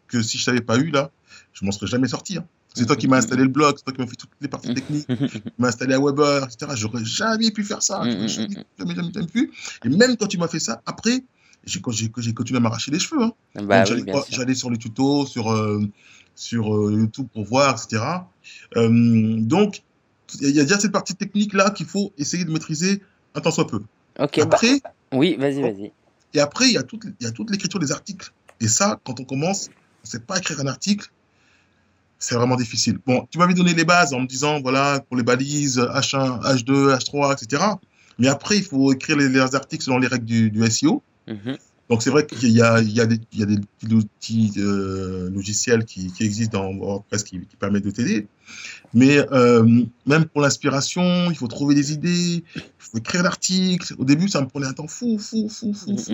[0.07, 1.11] que si je t'avais pas eu là,
[1.53, 2.39] je m'en serais jamais sorti.
[2.39, 2.47] Hein.
[2.75, 4.75] C'est toi qui m'as installé le blog, c'est toi qui m'as fait toutes les parties
[4.75, 6.73] techniques, tu m'as installé à Weber, etc.
[6.77, 9.51] J'aurais jamais pu faire ça, jamais, jamais, jamais, jamais pu.
[9.85, 11.25] Et même quand tu m'as fait ça, après,
[11.65, 13.23] j'ai continué à m'arracher les cheveux.
[13.23, 13.33] Hein.
[13.63, 15.83] Bah, J'allais sur les tutos, sur, euh,
[16.35, 18.03] sur euh, YouTube pour voir, etc.
[18.77, 19.83] Euh, donc,
[20.41, 23.03] il y a déjà cette partie technique là qu'il faut essayer de maîtriser
[23.35, 23.83] un tant soit peu.
[24.19, 24.39] Ok.
[24.39, 24.81] Bah, après,
[25.13, 25.93] oui, vas-y, vas-y.
[26.35, 28.33] Et après, il y a toute, il y a toute l'écriture des articles.
[28.61, 31.11] Et ça, quand on commence, on ne sait pas écrire un article,
[32.21, 32.99] c'est vraiment difficile.
[33.07, 36.97] Bon, tu m'avais donné les bases en me disant, voilà, pour les balises, H1, H2,
[36.97, 37.65] H3, etc.
[38.19, 41.03] Mais après, il faut écrire les, articles selon les règles du, du SEO.
[41.27, 41.57] Mm-hmm.
[41.89, 43.59] Donc, c'est vrai qu'il y y, a des, il y a des
[43.93, 48.29] outils euh, logiciels qui, qui, existent dans WordPress qui, qui permettent de t'aider.
[48.93, 53.95] Mais euh, même pour l'inspiration, il faut trouver des idées, il faut écrire l'article.
[53.99, 56.13] Au début, ça me prenait un temps fou, fou, fou, fou, fou.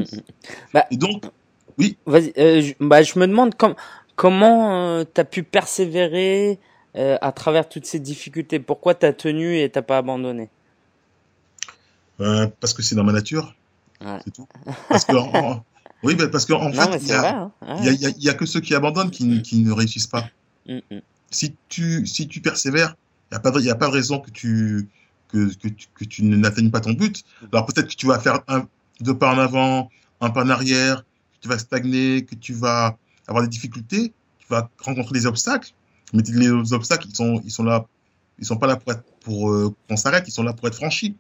[0.73, 1.25] Bah, Et donc,
[1.79, 1.99] oui.
[2.07, 3.75] Vas-y, euh, je, bah, je me demande com
[4.17, 6.59] comment euh, tu as pu persévérer
[6.97, 8.59] euh, à travers toutes ces difficultés?
[8.59, 10.49] Pourquoi tu as tenu et t'as pas abandonné?
[12.21, 13.55] Euh, Parce que c'est dans ma nature.
[14.01, 14.19] Ouais.
[14.25, 14.49] C'est tout.
[14.89, 15.65] Parce que, en,
[16.03, 17.53] oui, bah, parce qu'en fait, il y, hein.
[17.63, 20.29] y, a, que ceux qui abandonnent qui, qui ne réussissent pas.
[20.69, 21.01] Mm, mm.
[21.31, 22.95] Si tu, si tu persévères,
[23.31, 24.89] il n'y a, pas de, y a pas de raison que tu,
[25.29, 27.25] que, que que tu n'atteignes pas ton but.
[27.53, 28.69] Alors peut-être que tu vas faire un,
[29.01, 31.05] deux pas en avant, un pas en arrière,
[31.41, 32.97] tu vas stagner, que tu vas
[33.29, 35.73] avoir des difficultés, tu vas rencontrer des obstacles,
[36.13, 37.87] mais les obstacles, ils sont, ils sont là,
[38.39, 38.79] ils sont pas là
[39.21, 41.17] pour, euh, qu'on s'arrête, ils sont là pour être franchis.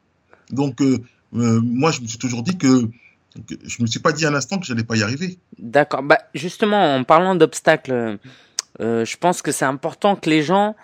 [0.50, 0.98] Donc, euh,
[1.34, 2.86] euh, moi, je me suis toujours dit que,
[3.46, 5.38] que, je me suis pas dit un instant que j'allais pas y arriver.
[5.58, 6.02] D'accord.
[6.02, 8.18] Bah, justement, en parlant d'obstacles,
[8.78, 10.76] je pense que c'est important que les gens,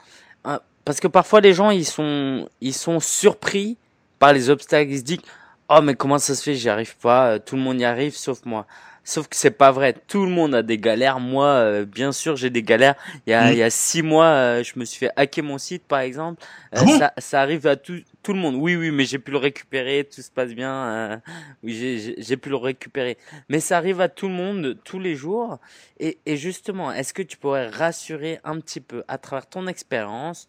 [0.85, 3.77] parce que parfois les gens, ils sont, ils sont surpris
[4.19, 4.91] par les obstacles.
[4.91, 5.23] Ils se disent,
[5.69, 8.45] oh mais comment ça se fait, j'y arrive pas, tout le monde y arrive sauf
[8.45, 8.67] moi.
[9.05, 9.95] Sauf que c'est pas vrai.
[10.07, 11.19] Tout le monde a des galères.
[11.19, 12.95] Moi, euh, bien sûr, j'ai des galères.
[13.27, 13.53] Il y a, mm.
[13.53, 16.43] il y a six mois, euh, je me suis fait hacker mon site, par exemple.
[16.75, 18.55] Euh, ah ça, ça arrive à tout, tout le monde.
[18.55, 20.05] Oui, oui, mais j'ai pu le récupérer.
[20.05, 21.21] Tout se passe bien.
[21.65, 23.19] oui, j'ai pu le récupérer.
[23.49, 25.59] Mais ça arrive à tout le monde tous les jours.
[25.99, 30.47] Et, et justement, est-ce que tu pourrais rassurer un petit peu à travers ton expérience,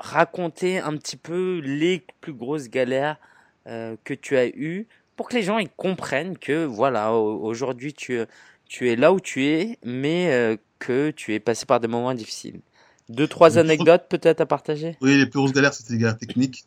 [0.00, 3.16] raconter un petit peu les plus grosses galères
[3.64, 8.20] que tu as eues pour que les gens ils comprennent que voilà, aujourd'hui tu,
[8.68, 12.14] tu es là où tu es, mais euh, que tu es passé par des moments
[12.14, 12.60] difficiles.
[13.08, 14.96] Deux, trois anecdotes peut-être à partager?
[15.00, 16.66] Oui, les plus grosses galères, c'était les galères techniques.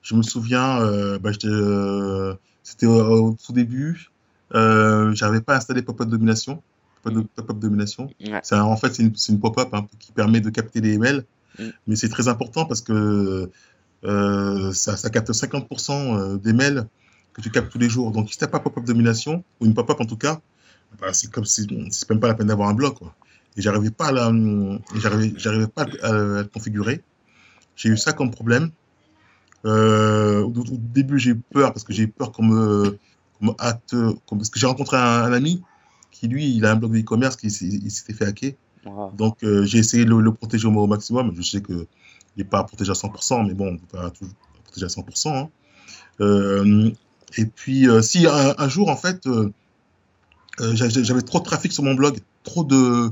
[0.00, 4.10] Je me souviens, euh, bah, euh, c'était au, tout début,
[4.52, 6.62] j'avais pas installé pop-up domination.
[7.02, 8.10] Pop-up domination.
[8.44, 11.24] C'est en fait, c'est une, une pop-up hein, qui permet de capter les emails,
[11.58, 11.64] mm.
[11.88, 13.50] mais c'est très important parce que
[14.04, 16.86] ça, ça capte 50% des mails
[17.32, 18.10] que tu captes tous les jours.
[18.10, 20.40] Donc, si tu n'as pas pop-up domination, ou une pop-up en tout cas,
[21.00, 22.98] bah, c'est comme si c'est même pas la peine d'avoir un bloc.
[22.98, 23.14] Quoi.
[23.56, 24.32] Et j'arrivais pas à la,
[24.96, 27.02] j'arrivais, j'arrivais pas à, le configurer.
[27.76, 28.70] J'ai eu ça comme problème.
[29.64, 32.98] Euh, au, début, j'ai eu peur parce que j'ai eu peur qu'on me,
[33.40, 33.94] qu hacte,
[34.28, 35.62] parce que j'ai rencontré un, ami
[36.10, 38.52] qui lui, il a un blog de e-commerce qui s'était fait hacker.
[39.14, 41.32] Donc, euh, j'ai essayé de le, protéger au maximum.
[41.36, 41.86] Je sais que
[42.36, 45.28] il n'est pas protégé à 100%, mais bon, on peut pas toujours protéger à 100%.
[45.36, 45.48] Hein.
[46.20, 46.90] Euh,
[47.36, 49.50] et puis, euh, si un, jour, en fait, euh,
[50.60, 53.10] euh, j'avais trop de trafic sur mon blog, trop de,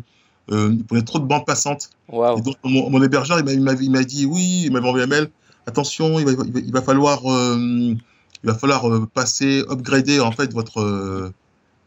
[0.50, 1.90] euh, il prenait trop de bandes passantes.
[2.12, 5.30] Et donc, mon, hébergeur, il m'a dit, oui, il m'avait envoyé un mail,
[5.66, 7.98] attention, il va, il va, falloir, il
[8.42, 11.32] va falloir passer, upgrader, en fait, votre,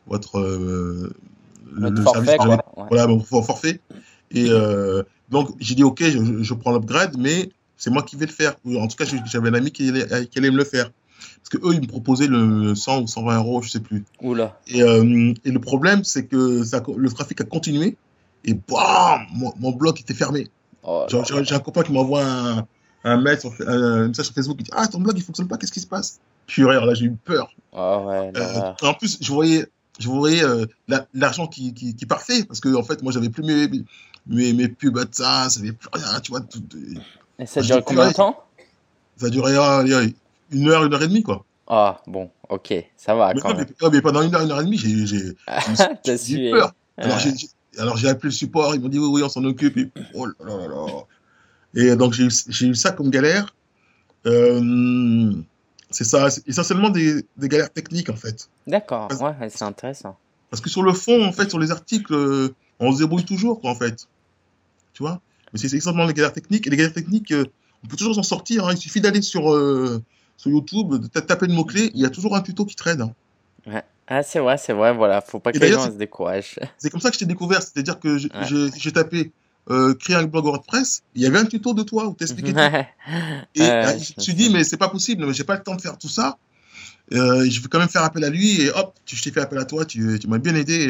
[0.07, 2.57] votre, le, forfait, service,
[2.89, 3.79] voilà, mon forfait.
[4.31, 4.49] Et
[5.29, 8.55] donc, j'ai dit, OK, je, je prends l'upgrade, mais c'est moi qui vais le faire.
[8.65, 10.89] En tout cas, j'avais un ami qui allait, qui allait me le faire.
[11.37, 14.05] Parce que eux, ils me proposaient le 100 ou 120 euros, je sais plus.
[14.21, 14.59] Oula.
[14.67, 17.97] Et, euh, et le problème, c'est que ça, le trafic a continué
[18.45, 20.49] et bam, mon, mon blog était fermé.
[20.83, 22.67] Oh J'ai un copain qui m'envoie un,
[23.05, 25.57] un, mail sur, un message sur Facebook qui dit Ah, ton blog il fonctionne pas,
[25.57, 26.19] qu'est-ce qui se passe?
[26.45, 27.49] Purée, là j'ai eu peur.
[27.71, 29.65] Oh ouais, euh, en plus, je voyais,
[29.97, 30.65] je voyais euh,
[31.13, 33.69] l'argent qui, qui, qui, partait parce que en fait, moi j'avais plus mes,
[34.27, 36.41] mes, mes pubs à ça, ça avait plus rien, tu vois.
[36.41, 36.61] Tout,
[37.39, 38.43] et ça dure combien de temps?
[39.17, 39.55] Ça a duré
[40.53, 41.45] une heure, une heure et demie, quoi.
[41.67, 43.33] Ah, bon, ok, ça va.
[43.33, 43.65] Mais, quand même.
[43.91, 46.73] mais, pendant une heure, une heure et demie, j'ai, j'ai, eu peur.
[46.97, 47.17] Alors,
[47.79, 49.77] alors j'ai appelé le support, ils m'ont dit oui, oui, on s'en occupe.
[49.77, 50.85] Et, oh là là là.
[51.75, 53.55] Et donc j'ai eu, eu ça comme galère.
[54.25, 55.31] Euh,
[55.89, 58.49] c'est ça, essentiellement des, des, galères techniques en fait.
[58.67, 60.17] D'accord, ouais, c'est intéressant.
[60.49, 63.59] Parce que sur le fond, en fait, sur les articles, euh, on se débrouille toujours,
[63.59, 64.07] quoi, en fait.
[64.93, 65.19] Tu vois?
[65.51, 66.67] Mais c'est essentiellement les galères techniques.
[66.67, 67.45] Et les galères techniques, euh,
[67.83, 68.67] on peut toujours s'en sortir.
[68.67, 68.73] Hein.
[68.73, 69.51] Il suffit d'aller sur,
[70.37, 73.01] sur YouTube, de taper le mot-clé, il y a toujours un tuto qui traîne.
[73.01, 73.13] Hein.
[73.65, 73.83] Ouais.
[74.07, 76.59] Ah, c'est vrai, c'est vrai, voilà, faut pas que les gens se découragent.
[76.77, 79.31] C'est comme ça que je t'ai découvert, c'est-à-dire que j'ai tapé
[79.69, 82.59] euh, créer un blog WordPress, il y avait un tuto de toi où t'expliquais tout.
[83.55, 85.81] Et euh, je me suis dit, mais c'est pas possible, j'ai pas le temps de
[85.81, 86.37] faire tout ça.
[87.13, 89.59] Euh, je vais quand même faire appel à lui et hop, je t'ai fait appel
[89.59, 90.87] à toi, tu, tu m'as bien aidé.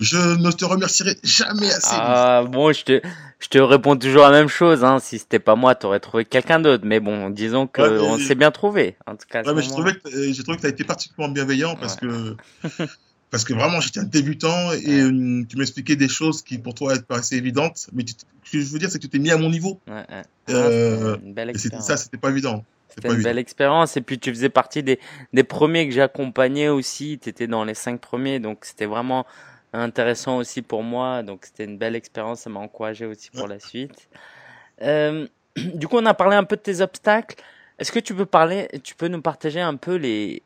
[0.00, 1.94] Je ne te remercierai jamais assez.
[1.98, 3.02] Ah, bon, je te,
[3.38, 4.84] je te réponds toujours la même chose.
[4.84, 4.98] Hein.
[5.00, 6.84] Si c'était pas moi, tu aurais trouvé quelqu'un d'autre.
[6.86, 8.96] Mais bon, disons qu'on s'est bien trouvé.
[9.06, 11.96] En tout cas, ouais, mais j'ai trouvé que euh, tu as été particulièrement bienveillant parce
[11.96, 12.36] que
[13.34, 16.94] parce que vraiment j'étais un débutant et euh, tu m'expliquais des choses qui pour toi
[17.00, 17.88] paraissaient évidentes.
[17.92, 19.80] Mais ce que je veux dire, c'est que tu t'es mis à mon niveau.
[19.88, 20.04] Ouais,
[20.50, 22.64] euh, une belle et c'était ça, c'était pas évident.
[22.90, 23.96] C'était une belle expérience.
[23.96, 25.00] Et puis, tu faisais partie des,
[25.32, 27.18] des premiers que j'ai accompagnés aussi.
[27.20, 28.38] Tu étais dans les cinq premiers.
[28.38, 29.26] Donc, c'était vraiment
[29.72, 31.24] intéressant aussi pour moi.
[31.24, 32.42] Donc, c'était une belle expérience.
[32.42, 34.08] Ça m'a encouragé aussi pour la suite.
[34.82, 37.34] Euh, du coup, on a parlé un peu de tes obstacles.
[37.80, 40.44] Est-ce que tu peux parler, tu peux nous partager un peu les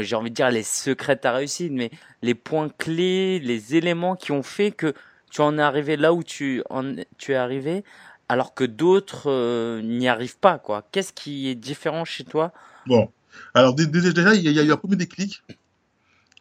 [0.00, 1.90] j'ai envie de dire les secrets de ta réussite, mais
[2.22, 4.94] les points clés, les éléments qui ont fait que
[5.30, 7.84] tu en es arrivé là où tu en, tu es arrivé
[8.28, 10.86] alors que d'autres euh, n'y arrivent pas, quoi.
[10.92, 12.52] Qu'est-ce qui est différent chez toi?
[12.86, 13.10] Bon,
[13.54, 15.42] alors déjà, il y, a eu un premier déclic.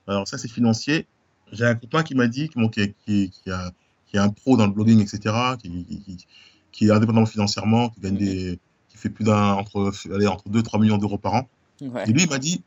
[0.07, 1.07] Alors ça, c'est financier.
[1.51, 3.71] J'ai un copain qui m'a dit, qui, qui, qui, a,
[4.05, 6.27] qui est un pro dans le blogging, etc., qui,
[6.71, 10.79] qui, est indépendant financièrement, qui gagne des, qui fait plus d'un entre, allez, entre 2-3
[10.79, 11.49] millions d'euros par an.
[11.81, 12.61] Et lui, il m'a dit,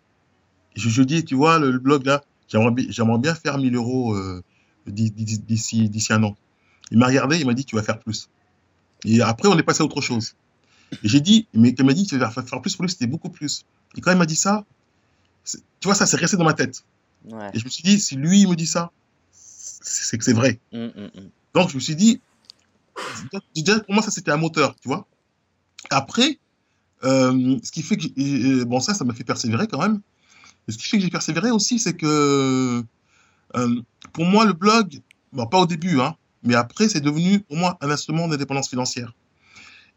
[0.75, 4.43] je, je dis, tu vois, le, blog là, j'aimerais bien faire 1000 euros euh,
[4.87, 6.37] d'ici un an.
[6.91, 8.29] Il m'a regardé, il m'a dit, tu vas faire plus.
[9.05, 10.35] Et après, on est passé à autre chose.
[11.03, 13.31] Et j'ai dit, mais il m'a dit, tu vas faire plus pour lui, c'était beaucoup
[13.31, 13.65] plus.
[13.97, 14.65] Et quand il m'a dit ça,
[15.45, 16.85] tu vois, ça s'est resté dans ma tête.
[17.55, 18.91] Et je me suis dit, si lui, il me dit ça,
[19.33, 20.61] c'est que c'est vrai.
[20.73, 21.31] Mm, mm, mm.
[21.55, 22.21] Donc, je me suis dit,
[23.55, 25.07] déjà, pour moi, ça, c'était un moteur, tu vois.
[25.91, 26.39] Après,
[27.05, 30.01] euh, ce qui fait que, bon, ça, ça m'a fait persévérer quand même.
[30.69, 32.83] Ce qui fait que j'ai persévéré aussi, c'est que,
[33.57, 35.01] euh, pour moi, le blog,
[35.33, 39.13] bon, pas au début, hein, mais après, c'est devenu pour moi un instrument d'indépendance financière.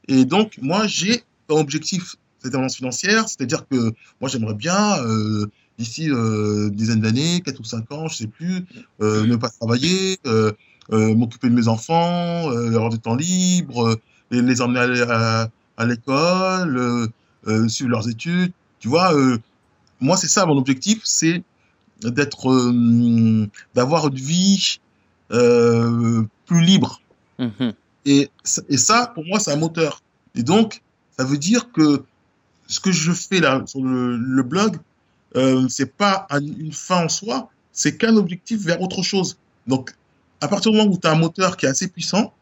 [0.08, 5.48] Et donc, moi, j'ai comme objectif cette indépendance financière, c'est-à-dire que moi, j'aimerais bien, euh,
[5.78, 8.66] d'ici euh, une dizaine d'années, 4 ou 5 ans, je sais plus,
[9.02, 10.20] euh, ne pas travailler,
[10.92, 14.00] m'occuper de mes enfants, avoir du temps libre,
[14.30, 17.10] les, les emmener à, à, l'école,
[17.68, 18.52] suivre leurs études.
[18.80, 19.12] Tu vois,
[20.06, 21.44] moi, c'est ça mon objectif, c'est
[22.02, 22.72] d'être,
[23.74, 24.80] d'avoir une vie
[25.30, 27.02] plus libre.
[27.40, 27.72] Mmh
[28.08, 28.30] et,
[28.70, 30.04] et ça, pour moi, c'est un moteur.
[30.36, 30.84] Et donc,
[31.18, 32.04] ça veut dire que
[32.68, 34.78] ce que je fais là sur le, le blog,
[35.36, 39.38] euh, c'est pas une fin en soi, c'est qu'un objectif vers autre chose.
[39.68, 39.94] Donc,
[40.40, 42.34] à partir du moment où tu as un moteur qui est assez puissant,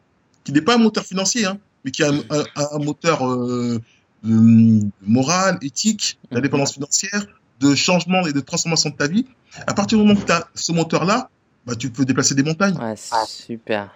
[0.44, 3.80] qui n'est pas un moteur financier, hein, mais qui a un, un, un moteur euh,
[4.22, 7.26] moral, éthique, d'indépendance mmh financière,
[7.60, 9.26] de changement et de transformation de ta vie,
[9.66, 11.30] à partir du moment où tu as ce moteur-là,
[11.66, 12.76] bah, tu peux déplacer des montagnes.
[12.78, 12.94] Ouais,
[13.26, 13.90] super.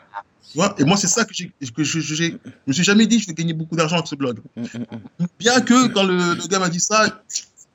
[0.79, 2.25] et moi, c'est ça que, j'ai, que je, je, je,
[2.66, 4.40] me suis jamais dit je vais gagner beaucoup d'argent avec ce blog.
[4.57, 7.23] Mmh, mmh, Bien que quand le, le gars m'a dit ça,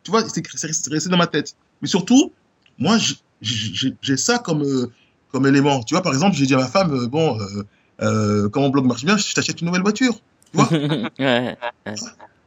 [0.03, 1.55] tu vois, c'est resté dans ma tête.
[1.81, 2.31] Mais surtout,
[2.77, 2.97] moi,
[3.41, 4.91] j'ai ça comme, euh,
[5.31, 5.83] comme élément.
[5.83, 7.63] Tu vois, par exemple, j'ai dit à ma femme, euh, bon, euh,
[8.01, 10.15] euh, quand mon blog marche bien, je t'achète une nouvelle voiture.
[10.51, 10.69] Tu vois
[11.19, 11.57] ouais.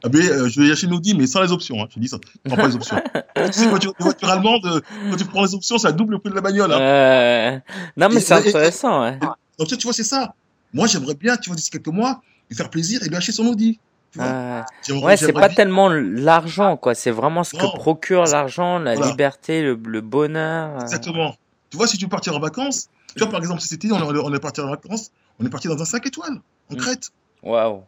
[0.04, 1.82] Ah ben, euh, je vais acheter une Audi, mais sans les options.
[1.82, 1.86] Hein.
[1.88, 2.18] Je te dis ça.
[2.44, 2.96] Je prends pas les options.
[2.96, 6.34] tu sais, les voitures allemandes, quand tu prends les options, ça double le prix de
[6.34, 6.72] la bagnole.
[6.72, 7.62] Hein.
[7.96, 9.02] non, mais c'est intéressant.
[9.02, 9.18] ouais.
[9.58, 10.34] Donc, tu vois, c'est ça.
[10.74, 13.46] Moi, j'aimerais bien, tu vois, d'ici quelques mois, lui faire plaisir et lui acheter son
[13.46, 13.78] Audi.
[14.18, 14.62] Euh,
[15.02, 16.94] ouais, c'est pas tellement l'argent, quoi.
[16.94, 20.76] C'est vraiment ce que procure l'argent, la liberté, le, bonheur.
[20.76, 20.80] Euh.
[20.80, 21.34] Exactement.
[21.70, 23.98] Tu vois, si tu veux partir en vacances, tu vois, par exemple, cet été, on,
[23.98, 26.78] on est parti en vacances, on est parti dans un 5 étoiles, en mm.
[26.78, 27.10] Crète.
[27.42, 27.82] Waouh.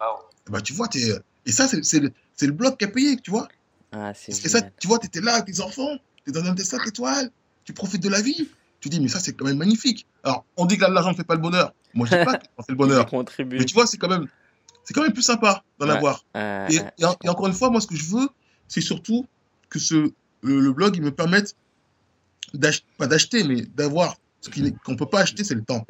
[0.51, 1.13] Bah, tu vois, es...
[1.49, 3.49] et ça, c'est le, le bloc qui a payé, tu vois.
[3.91, 6.53] Ah, c'est ça, tu vois, tu étais là avec tes enfants, tu es dans un
[6.53, 7.31] des 5 étoiles,
[7.65, 8.49] tu profites de la vie.
[8.81, 10.07] Tu dis, mais ça, c'est quand même magnifique.
[10.23, 11.73] Alors, on dit que l'argent ne fait pas le bonheur.
[11.95, 13.07] Moi, je dis pas que fait le bonheur.
[13.47, 14.29] mais tu vois, c'est quand même,
[14.85, 16.25] c'est quand même plus sympa d'en avoir.
[16.35, 16.81] et,
[17.27, 18.29] encore une fois, moi, ce que je veux,
[18.69, 19.27] c'est surtout
[19.71, 21.57] que ce, le, blog, il me permette
[22.99, 25.87] pas d'acheter, mais d'avoir ce qu'on ne peut pas acheter, c'est le temps.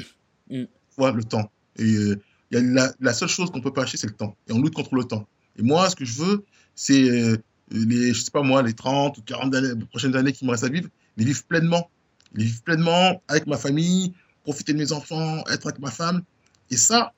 [0.49, 0.65] Mm.
[0.99, 1.51] le temps.
[1.77, 2.21] Et euh,
[2.53, 4.37] y a la, la, seule chose qu'on ne peut pas acheter, c'est le temps.
[4.49, 5.27] Et on lutte contre le temps.
[5.59, 6.45] Et moi, ce que je veux,
[6.75, 7.37] c'est euh,
[7.71, 10.65] les, je sais pas moi, les 30 ou 40 années, prochaines années qui me restent
[10.65, 11.91] à vivre, les vivre pleinement.
[12.35, 16.23] Les vivre pleinement avec ma famille, profiter de mes enfants, être avec ma femme.
[16.71, 17.13] Et ça,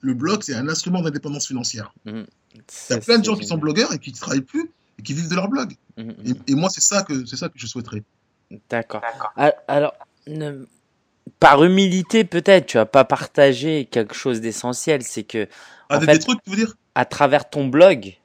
[0.00, 1.92] le blog, c'est un instrument d'indépendance financière.
[2.04, 2.22] Mmh.
[2.54, 5.02] Il y a plein de gens qui sont blogueurs et qui ne travaillent plus et
[5.02, 5.74] qui vivent de leur blog.
[5.96, 8.02] Mmh, mmh, et, moi, c'est ça, que, ça que je souhaiterais.
[8.70, 9.02] D'accord.
[9.66, 9.94] Alors,
[11.40, 15.02] par humilité, peut-être, tu vas pas partager quelque chose d'essentiel.
[15.02, 15.48] C'est que.
[15.88, 16.74] Ah, des, trucs, tu veux dire?
[16.94, 18.16] À travers ton blog,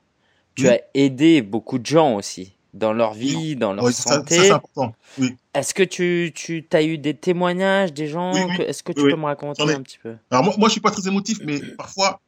[0.55, 4.39] tu as aidé beaucoup de gens aussi dans leur vie, dans leur santé.
[4.39, 4.95] c'est important.
[5.19, 5.35] Oui.
[5.53, 9.25] Est-ce que tu, tu as eu des témoignages des gens Est-ce que tu peux me
[9.25, 10.15] raconter un petit peu?
[10.31, 12.19] Alors moi, moi, je suis pas très émotif, mais parfois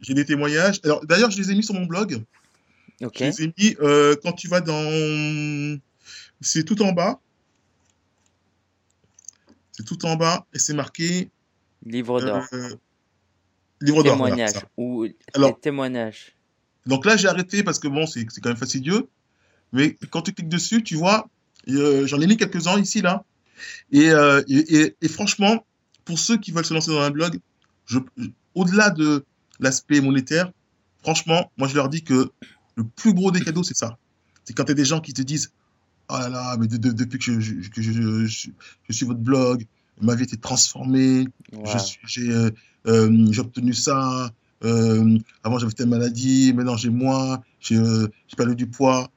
[0.00, 0.80] j'ai des témoignages.
[0.84, 2.22] Alors d'ailleurs, je les ai mis sur mon blog.
[3.02, 3.18] Ok.
[3.18, 5.78] Je les ai mis euh, quand tu vas dans,
[6.40, 7.20] c'est tout en bas.
[9.80, 11.30] C'est tout en bas et c'est marqué.
[11.86, 12.44] Livre d'or.
[12.52, 12.68] Euh,
[13.80, 14.12] livre d'or.
[14.12, 16.36] Témoignage ou Alors, témoignages.
[16.84, 19.08] Donc là, j'ai arrêté parce que bon, c'est quand même fastidieux.
[19.72, 21.30] Mais quand tu cliques dessus, tu vois,
[21.68, 23.24] euh, j'en ai mis quelques-uns ici, là.
[23.94, 25.64] Euh, et, et, franchement,
[26.04, 27.38] pour ceux qui veulent se lancer dans un blog,
[28.54, 29.24] au-delà de
[29.60, 30.52] l'aspect monétaire,
[31.02, 32.30] franchement, moi, je leur dis que
[32.74, 33.96] le plus gros des cadeaux, c'est ça.
[34.44, 35.52] C'est quand tu as des gens qui te disent
[36.12, 37.92] Oh là là, mais depuis que, je, que je,
[38.26, 39.66] je, suis votre blog,
[40.00, 42.50] ma vie a été transformée, euh,
[43.30, 44.32] j'ai obtenu ça,
[44.62, 47.78] avant j'avais telle maladie, maintenant j'ai moins, j'ai
[48.36, 49.08] perdu du poids.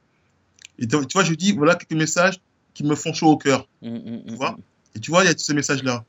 [0.79, 2.39] Et tu vois, je dis, voilà quelques messages
[2.73, 3.67] qui me font chaud au cœur.
[3.81, 4.57] Mmh, mmh, mmh, tu vois
[4.95, 6.05] Et tu vois, il y a tous ces messages-là.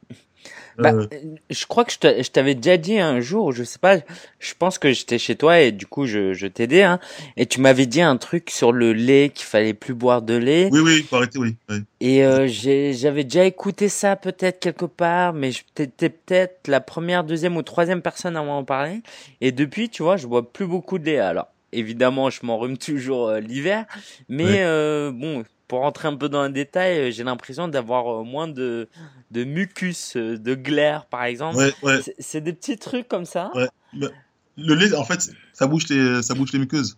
[0.78, 1.06] Bah, euh.
[1.50, 3.98] je crois que je t'avais déjà dit un jour, je sais pas,
[4.40, 6.98] je pense que j'étais chez toi et du coup je, je t'aidais, hein,
[7.36, 10.68] et tu m'avais dit un truc sur le lait, qu'il fallait plus boire de lait.
[10.72, 11.54] Oui, oui, il faut arrêter, oui.
[12.00, 17.56] Et euh, j'avais déjà écouté ça peut-être quelque part, mais j'étais peut-être la première, deuxième
[17.56, 19.00] ou troisième personne à m'en parler.
[19.40, 21.18] Et depuis, tu vois, je bois plus beaucoup de lait.
[21.18, 23.86] Alors, évidemment, je m'enrhume toujours euh, l'hiver,
[24.28, 24.64] mais
[25.12, 28.88] bon, pour rentrer un peu dans le détail, euh, j'ai l'impression d'avoir moins de,
[29.32, 31.72] de mucus, de glaire, par exemple.
[32.20, 33.50] C'est des petits trucs comme ça.
[33.92, 36.96] Le lait, en fait, ça bouge les, ça bouge les muqueuses.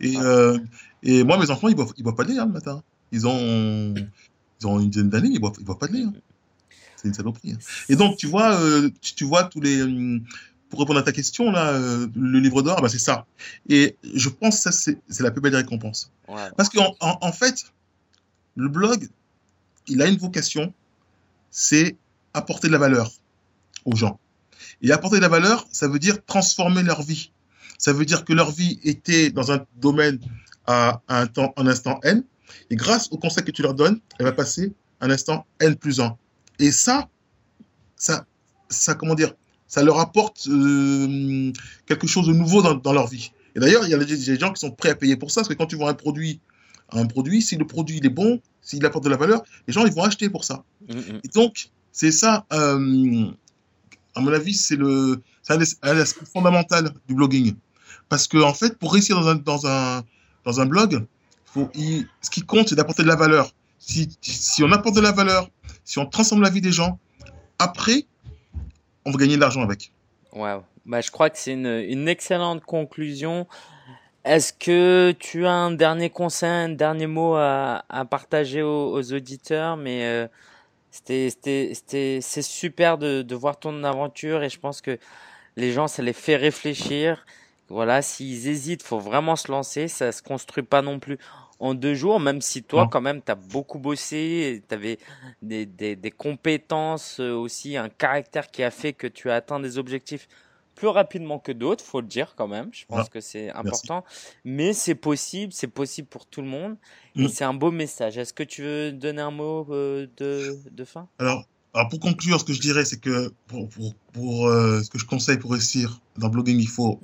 [0.00, 0.14] Et,
[1.02, 2.82] et moi, mes enfants, ils boivent, ils boivent pas de lait hein, le matin.
[3.12, 3.94] Ils ont,
[4.60, 6.04] ils ont une dizaine d'années, ils boivent, ils boivent pas de lait.
[6.04, 6.14] Hein.
[6.96, 7.52] C'est une saloperie.
[7.52, 7.58] Hein.
[7.90, 8.58] Et donc, tu vois,
[9.02, 10.24] tu vois tous les hum,
[10.74, 13.26] pour répondre à ta question, là, euh, le livre d'or, bah, c'est ça.
[13.68, 16.10] Et je pense que c'est la plus belle récompense.
[16.56, 17.66] Parce qu'en en, fait,
[18.56, 19.08] le blog,
[19.86, 20.72] il a une vocation,
[21.50, 21.96] c'est
[22.32, 23.10] apporter de la valeur
[23.84, 24.18] aux gens.
[24.82, 27.32] Et apporter de la valeur, ça veut dire transformer leur vie.
[27.78, 30.18] Ça veut dire que leur vie était dans un domaine
[30.66, 32.24] à un temps, un instant N,
[32.70, 36.00] et grâce au conseil que tu leur donnes, elle va passer un instant N plus
[36.00, 36.16] 1.
[36.60, 37.08] Et ça,
[37.96, 38.26] ça,
[38.68, 39.34] ça, comment dire,
[39.66, 41.52] ça leur apporte euh,
[41.86, 43.32] quelque chose de nouveau dans, leur vie.
[43.56, 45.48] Et d'ailleurs, il y a des, gens qui sont prêts à payer pour ça, parce
[45.48, 46.40] que quand tu vois un produit,
[46.92, 49.84] un produit, si le produit il est bon, s'il apporte de la valeur, les gens
[49.84, 50.64] ils vont acheter pour ça.
[50.88, 51.20] Mm, mm.
[51.24, 53.26] Et donc, c'est ça, euh,
[54.14, 57.54] à mon avis, c'est le, un aspect fondamental du blogging.
[58.08, 60.04] Parce que, en fait, pour réussir dans un, dans un,
[60.44, 61.06] dans un blog,
[61.44, 63.52] faut, ce qui compte, c'est d'apporter de la valeur.
[63.78, 65.50] Si, si on apporte de la valeur,
[65.84, 66.98] si on transforme la vie des gens,
[67.58, 68.06] après,
[69.04, 69.92] on va gagner de l'argent avec.
[70.32, 70.64] Wow.
[70.86, 73.46] Bah, je crois que c'est une, une, excellente conclusion.
[74.24, 79.76] Est-ce que tu as un dernier conseil, un dernier mot à, à partager aux, auditeurs?
[79.76, 80.26] Mais euh,
[80.90, 81.72] c'était,
[82.20, 84.98] c'est super de, de voir ton aventure et je pense que
[85.56, 87.26] les gens, ça les fait réfléchir.
[87.68, 89.88] Voilà, s'ils hésitent, faut vraiment se lancer.
[89.88, 91.18] Ça se construit pas non plus
[91.60, 94.98] en deux jours, même si toi, quand même, tu as beaucoup bossé, tu avais
[95.40, 99.60] des, des, des, compétences euh, aussi, un caractère qui a fait que tu as atteint
[99.60, 100.28] des objectifs
[100.74, 102.68] plus rapidement que d'autres, faut le dire quand même.
[102.72, 104.04] Je pense que c'est important.
[104.44, 106.76] Mais c'est possible, c'est possible pour tout le monde.
[107.16, 107.28] Et mm.
[107.28, 108.18] c'est un beau message.
[108.18, 111.08] Est-ce que tu veux donner un mot euh, de, de fin?
[111.18, 111.44] Alors,
[111.74, 114.98] alors, pour conclure, ce que je dirais, c'est que pour, pour, pour euh, ce que
[114.98, 117.00] je conseille pour réussir dans le blogging, il faut,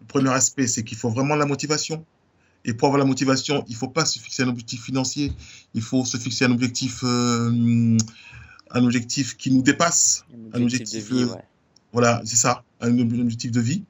[0.00, 2.04] le premier aspect, c'est qu'il faut vraiment la motivation.
[2.64, 5.32] Et pour avoir la motivation, il ne faut pas se fixer un objectif financier,
[5.74, 7.96] il faut se fixer un objectif, euh,
[8.70, 11.34] un objectif qui nous dépasse, un objectif, de vie, euh,
[11.92, 13.84] voilà, c'est ça, un objectif de vie.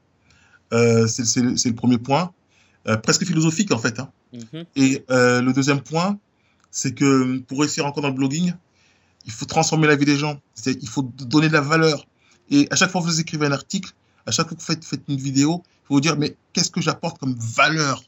[0.73, 2.33] Euh, c'est le, premier point,
[3.03, 4.01] presque philosophique en fait.
[4.01, 4.11] Hein.
[4.33, 4.65] Mhm.
[4.77, 6.19] Et le deuxième point,
[6.71, 8.55] c'est que pour réussir encore dans le blogging,
[9.27, 10.41] il faut transformer la vie des gens.
[10.67, 12.07] Il faut donner de la valeur.
[12.51, 13.93] Et à chaque fois que vous écrivez un article,
[14.27, 16.71] à chaque fois que vous faites, faites une vidéo, il faut vous dire mais qu'est-ce
[16.71, 18.03] que j'apporte comme valeur?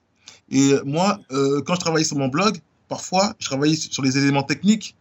[0.51, 4.43] Et moi, euh, quand je travaillais sur mon blog, parfois, je travaillais sur les éléments
[4.43, 4.97] techniques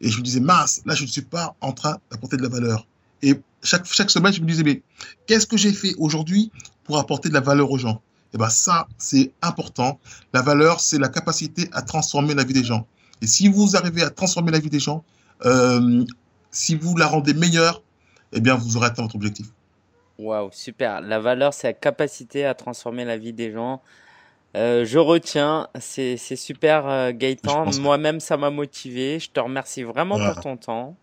[0.00, 2.48] et je me disais, mince, là, je ne suis pas en train d'apporter de la
[2.48, 2.86] valeur.
[3.22, 4.82] Et chaque, chaque semaine, je me disais, mais
[5.26, 6.50] qu'est-ce que j'ai fait aujourd'hui
[6.84, 8.02] pour apporter de la valeur aux gens?
[8.34, 10.00] Et bien ça, c'est important.
[10.32, 12.86] La valeur, c'est la capacité à transformer la vie des gens.
[13.20, 15.04] Et si vous arrivez à transformer la vie des gens,
[15.44, 16.04] euh,
[16.50, 17.82] si vous la rendez meilleure,
[18.32, 19.46] eh bien, vous aurez atteint votre objectif.
[20.18, 21.00] Waouh, super.
[21.00, 23.82] La valeur, c'est la capacité à transformer la vie des gens.
[24.56, 27.70] Euh, je retiens, c'est super euh, Gaëtan.
[27.80, 29.18] Moi-même, ça m'a motivé.
[29.18, 30.96] Je te remercie vraiment pour ton temps.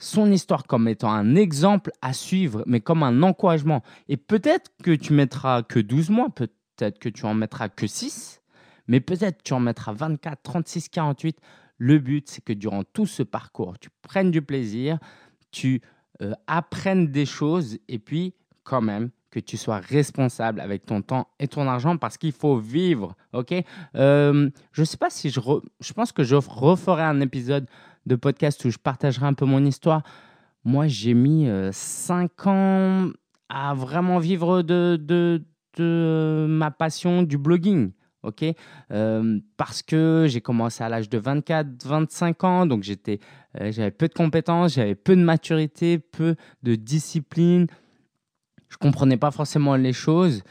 [0.00, 3.82] son histoire comme étant un exemple à suivre, mais comme un encouragement.
[4.08, 8.40] Et peut-être que tu mettras que 12 mois, peut-être que tu en mettras que 6,
[8.88, 11.38] mais peut-être tu en mettras 24, 36, 48.
[11.76, 14.98] Le but, c'est que durant tout ce parcours, tu prennes du plaisir,
[15.50, 15.80] tu
[16.22, 18.34] euh, apprennes des choses et puis
[18.64, 22.56] quand même que tu sois responsable avec ton temps et ton argent parce qu'il faut
[22.58, 23.14] vivre.
[23.32, 23.54] Ok?
[23.94, 25.40] Euh, Je ne sais pas si je...
[25.80, 27.66] Je pense que je referai un épisode
[28.06, 30.02] de podcast où je partagerai un peu mon histoire.
[30.64, 33.10] Moi, j'ai mis 5 euh, ans
[33.48, 35.42] à vraiment vivre de, de,
[35.76, 37.92] de ma passion du blogging.
[38.22, 38.44] ok?
[38.92, 43.20] Euh, parce que j'ai commencé à l'âge de 24-25 ans, donc j'étais,
[43.60, 47.66] euh, j'avais peu de compétences, j'avais peu de maturité, peu de discipline.
[48.68, 50.42] Je comprenais pas forcément les choses.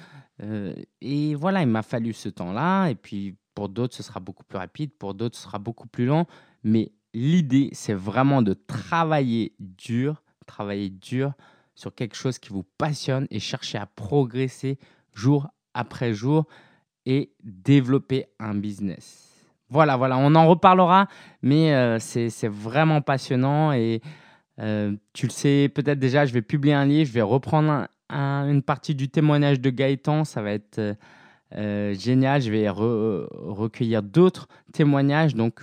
[1.01, 2.87] et voilà, il m'a fallu ce temps-là.
[2.89, 6.05] Et puis pour d'autres, ce sera beaucoup plus rapide, pour d'autres, ce sera beaucoup plus
[6.05, 6.27] lent.
[6.63, 11.33] Mais l'idée, c'est vraiment de travailler dur, travailler dur
[11.75, 14.77] sur quelque chose qui vous passionne et chercher à progresser
[15.13, 16.45] jour après jour
[17.05, 19.29] et développer un business.
[19.69, 21.07] Voilà, voilà, on en reparlera,
[21.41, 24.01] mais euh, c'est vraiment passionnant et
[24.59, 28.63] euh, tu le sais peut-être déjà, je vais publier un livre, je vais reprendre une
[28.63, 30.95] partie du témoignage de Gaëtan, ça va être
[31.55, 35.61] euh, génial, je vais recueillir d'autres témoignages, donc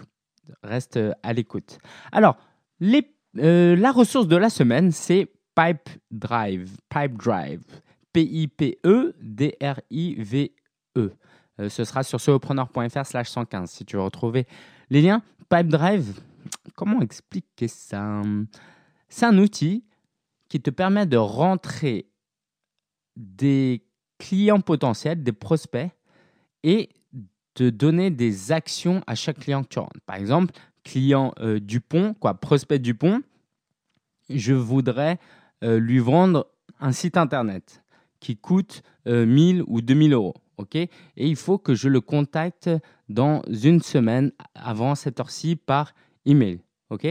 [0.63, 1.79] reste euh, à l'écoute.
[2.13, 2.37] Alors,
[3.39, 6.71] euh, la ressource de la semaine, c'est Pipe Drive.
[6.89, 7.63] Pipe Drive.
[8.13, 11.13] P-I-P-E-D-R-I-V-E.
[11.59, 14.47] Euh, ce sera sur solopreneur.fr slash 115 si tu veux retrouver
[14.91, 15.23] les liens.
[15.49, 16.21] Pipe Drive,
[16.75, 18.23] comment expliquer ça?
[19.09, 19.85] C'est un outil
[20.49, 22.11] qui te permet de rentrer
[23.17, 23.85] des
[24.19, 25.91] clients potentiels, des prospects,
[26.63, 26.91] et
[27.57, 30.01] te donner des actions à chaque client que tu rentres.
[30.05, 30.53] Par exemple,
[30.85, 33.23] client euh, Dupont, quoi, prospect Dupont,
[34.29, 35.19] je voudrais
[35.65, 36.49] euh, lui vendre
[36.81, 37.83] un site internet
[38.21, 40.35] qui coûte 1000 euh, ou 2000 euros.
[40.59, 40.77] ok?
[40.77, 42.69] Et il faut que je le contacte
[43.09, 45.95] dans une semaine avant cette heure-ci par
[46.27, 46.61] email.
[46.91, 47.07] ok?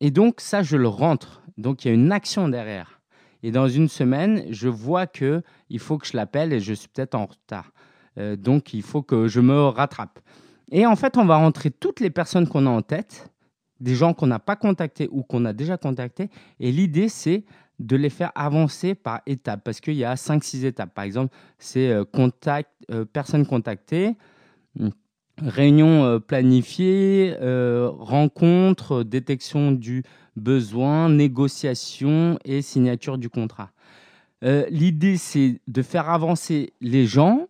[0.00, 1.42] Et donc, ça, je le rentre.
[1.56, 3.00] Donc, il y a une action derrière.
[3.44, 6.88] Et dans une semaine, je vois que il faut que je l'appelle et je suis
[6.88, 7.72] peut-être en retard.
[8.18, 10.18] Euh, donc, il faut que je me rattrape.
[10.70, 13.30] Et en fait, on va rentrer toutes les personnes qu'on a en tête,
[13.80, 16.28] des gens qu'on n'a pas contactés ou qu'on a déjà contactés.
[16.60, 17.44] Et l'idée, c'est
[17.78, 20.92] de les faire avancer par étapes, parce qu'il y a 5-6 étapes.
[20.92, 24.16] Par exemple, c'est euh, contact, euh, personne contactée,
[25.40, 30.02] réunion planifiée, rencontre, détection du
[30.34, 33.70] besoin, négociation et signature du contrat.
[34.42, 37.47] L'idée, c'est de faire avancer les gens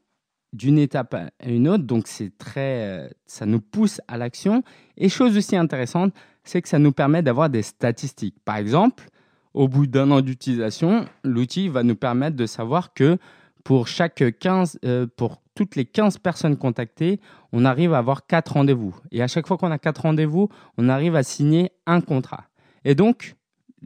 [0.53, 1.85] d'une étape à une autre.
[1.85, 4.63] Donc, c'est très, euh, ça nous pousse à l'action.
[4.97, 8.37] Et chose aussi intéressante, c'est que ça nous permet d'avoir des statistiques.
[8.45, 9.09] Par exemple,
[9.55, 13.19] au bout d'un an d'utilisation, l'outil va nous permettre de savoir que
[13.65, 17.21] pour chaque 15, euh, pour toutes les 15 personnes contactées,
[17.53, 18.95] on arrive à avoir 4 rendez-vous.
[19.11, 22.45] Et à chaque fois qu'on a 4 rendez-vous, on arrive à signer un contrat.
[22.85, 23.35] Et donc,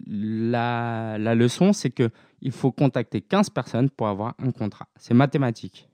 [0.07, 4.87] la, la leçon, c'est qu'il faut contacter 15 personnes pour avoir un contrat.
[4.97, 5.89] C'est mathématique.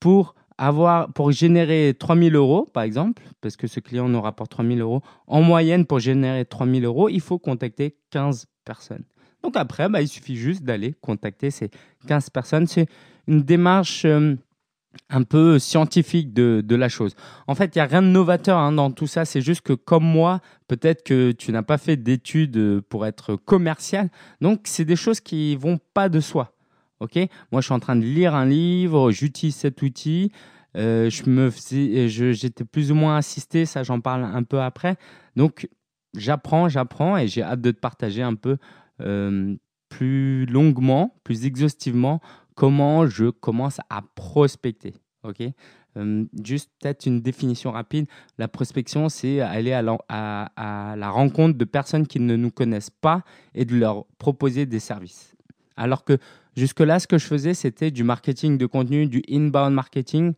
[0.00, 4.80] Pour avoir, pour générer 3000 euros, par exemple, parce que ce client nous rapporte 3000
[4.80, 9.04] euros, en moyenne, pour générer 3000 euros, il faut contacter 15 personnes.
[9.42, 11.70] Donc après, bah, il suffit juste d'aller contacter ces
[12.08, 12.66] 15 personnes.
[12.66, 12.86] C'est
[13.28, 14.34] une démarche euh,
[15.10, 17.14] un peu scientifique de, la chose.
[17.46, 19.24] En fait, il n'y a rien de novateur hein, dans tout ça.
[19.24, 24.10] C'est juste que comme moi, peut-être que tu n'as pas fait d'études pour être commercial.
[24.40, 26.57] Donc, c'est des choses qui vont pas de soi.
[27.00, 27.16] Ok
[27.52, 30.32] Moi, je suis en train de lire un livre, j'utilise cet outil.
[30.76, 31.50] Euh, je me
[32.32, 34.96] j'étais plus ou moins assisté, ça j'en parle un peu après.
[35.34, 35.68] Donc
[36.14, 38.58] j'apprends, j'apprends et j'ai hâte de te partager un peu
[39.00, 39.56] euh,
[39.88, 42.20] plus longuement, plus exhaustivement
[42.54, 44.94] comment je commence à prospecter.
[45.22, 45.42] Ok
[45.96, 48.06] euh, juste peut-être une définition rapide.
[48.36, 52.90] La prospection, c'est aller à la, à la rencontre de personnes qui ne nous connaissent
[52.90, 53.24] pas
[53.54, 55.34] et de leur proposer des services.
[55.76, 56.18] Alors que
[56.58, 60.34] jusque-là, ce que je faisais, c'était du marketing de contenu, du inbound marketing.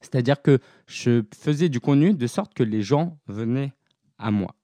[0.00, 3.72] C'est-à-dire que je faisais du contenu de sorte que les gens venaient
[4.18, 4.54] à moi.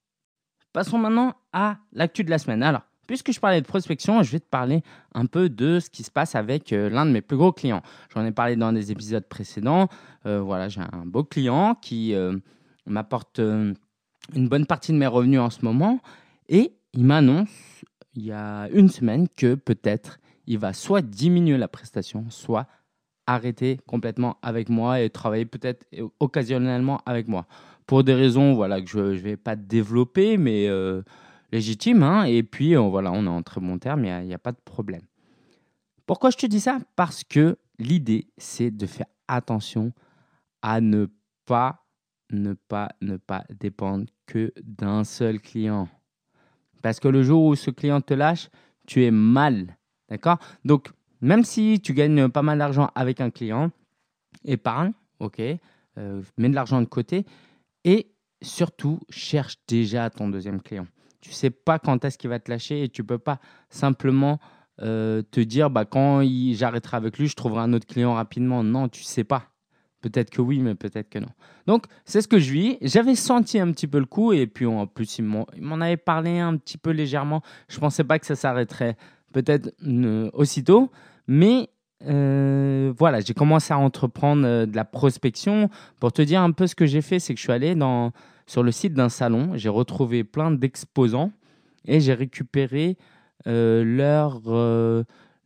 [0.72, 2.62] Passons maintenant à l'actu de la semaine.
[2.62, 4.82] Alors, puisque je parlais de prospection, je vais te parler
[5.14, 7.82] un peu de ce qui se passe avec euh, l'un de mes plus gros clients.
[8.14, 9.88] J'en ai parlé dans des épisodes précédents.
[10.26, 12.36] Euh, voilà, j'ai un beau client qui euh,
[12.86, 16.00] m'apporte une bonne partie de mes revenus en ce moment
[16.48, 17.48] et il m'annonce
[18.14, 22.66] il y a une semaine que peut-être il va soit diminuer la prestation, soit
[23.26, 25.86] arrêter complètement avec moi et travailler peut-être
[26.18, 27.46] occasionnellement avec moi.
[27.86, 31.02] Pour des raisons voilà, que je ne vais pas développer, mais euh,
[31.52, 32.02] légitimes.
[32.02, 34.38] Hein, et puis euh, voilà, on est en très bon terme, il n'y a, a,
[34.38, 35.02] pas de problème.
[36.06, 36.78] Pourquoi je te dis ça?
[36.96, 39.92] Parce que l'idée, c'est de faire attention
[40.62, 41.06] à ne
[41.46, 41.84] pas,
[42.30, 45.88] ne pas, ne pas dépendre que d'un seul client.
[46.82, 48.48] Parce que le jour où ce client te lâche,
[48.86, 49.76] tu es mal.
[50.10, 50.38] D'accord?
[50.64, 50.90] Donc,
[51.20, 53.70] même si tu gagnes pas mal d'argent avec un client,
[54.44, 55.40] épargne, ok,
[55.98, 57.26] euh, mets de l'argent de côté
[57.84, 58.10] et
[58.42, 60.86] surtout cherche déjà ton deuxième client.
[61.20, 64.40] Tu sais pas quand est-ce qu'il va te lâcher et tu peux pas simplement
[64.80, 68.64] euh, te dire bah, quand j'arrêterai avec lui, je trouverai un autre client rapidement.
[68.64, 69.50] Non, tu sais pas.
[70.00, 71.28] Peut-être que oui, mais peut-être que non.
[71.66, 72.78] Donc, c'est ce que je vis.
[72.80, 76.38] J'avais senti un petit peu le coup, et puis en plus, il m'en avait parlé
[76.38, 77.42] un petit peu légèrement.
[77.68, 78.96] Je ne pensais pas que ça s'arrêterait
[79.32, 80.90] peut-être euh, aussitôt,
[81.26, 81.68] mais
[82.06, 85.68] euh, voilà, j'ai commencé à entreprendre euh, de la prospection.
[85.98, 88.12] Pour te dire un peu ce que j'ai fait, c'est que je suis allé dans,
[88.46, 91.32] sur le site d'un salon, j'ai retrouvé plein d'exposants
[91.86, 92.96] et j'ai récupéré
[93.46, 94.42] leur,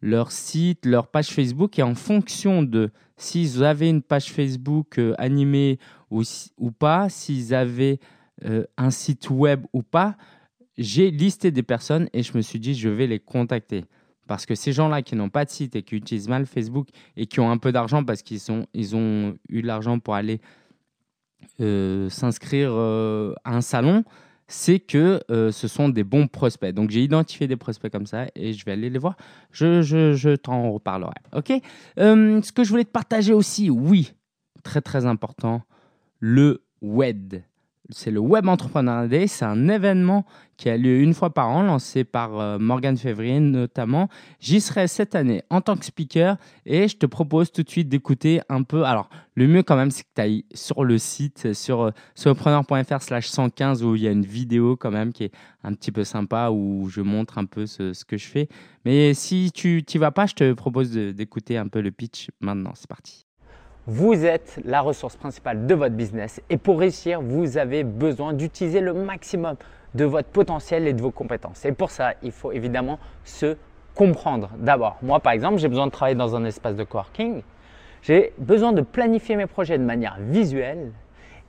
[0.05, 5.15] leur site, leur page Facebook, et en fonction de s'ils avaient une page Facebook euh,
[5.19, 5.79] animée
[6.11, 6.23] ou,
[6.59, 7.99] ou pas, s'ils avaient
[8.45, 10.17] euh, un site web ou pas,
[10.79, 13.85] j'ai listé des personnes et je me suis dit, je vais les contacter.
[14.27, 17.27] Parce que ces gens-là qui n'ont pas de site et qui utilisent mal Facebook et
[17.27, 18.41] qui ont un peu d'argent parce qu'ils
[18.73, 20.41] ils ont eu l'argent pour aller
[21.61, 24.03] euh, s'inscrire à un salon,
[24.47, 26.75] c'est que euh, ce sont des bons prospects.
[26.75, 29.17] Donc j'ai identifié des prospects comme ça et je vais aller les voir.
[29.51, 31.15] Je, je, je t'en reparlerai.
[31.35, 31.53] Ok?
[31.99, 34.13] Euh, Ce que je voulais te partager aussi, oui,
[34.63, 35.63] très très important,
[36.21, 37.45] le WED
[37.91, 39.27] c'est le Web Entrepreneur Day.
[39.27, 40.25] C'est un événement
[40.57, 44.09] qui a lieu une fois par an, lancé par euh, Morgan Février notamment.
[44.41, 47.89] J'y serai cette année en tant que speaker et je te propose tout de suite
[47.89, 48.85] d'écouter un peu.
[48.85, 53.03] Alors, le mieux quand même, c'est que tu ailles sur le site, sur euh, surpreneur.fr
[53.03, 55.33] slash 115 où il y a une vidéo quand même qui est
[55.63, 58.49] un petit peu sympa où je montre un peu ce, ce que je fais.
[58.85, 62.73] Mais si tu n'y vas pas, je te propose d'écouter un peu le pitch maintenant.
[62.75, 63.24] C'est parti.
[63.87, 68.81] Vous êtes la ressource principale de votre business et pour réussir, vous avez besoin d'utiliser
[68.81, 69.57] le maximum
[69.95, 71.67] de votre potentiel et de vos compétences.
[71.67, 73.59] Et pour ça, il faut évidemment se
[73.95, 74.97] comprendre d'abord.
[75.03, 77.43] Moi, par exemple, j'ai besoin de travailler dans un espace de coworking.
[78.01, 80.91] J'ai besoin de planifier mes projets de manière visuelle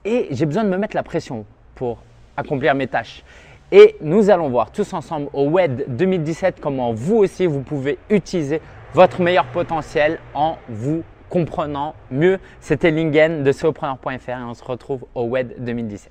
[0.04, 2.00] et j'ai besoin de me mettre la pression pour
[2.36, 3.24] accomplir mes tâches.
[3.72, 8.62] Et nous allons voir tous ensemble au WED 2017 comment vous aussi vous pouvez utiliser
[8.94, 11.02] votre meilleur potentiel en vous
[11.36, 12.40] comprenant mieux.
[12.62, 16.10] C'était Lingen de Sopreneur.fr et on se retrouve au WED 2017.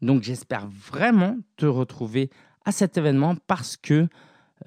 [0.00, 2.30] Donc j'espère vraiment te retrouver
[2.64, 4.06] à cet événement parce que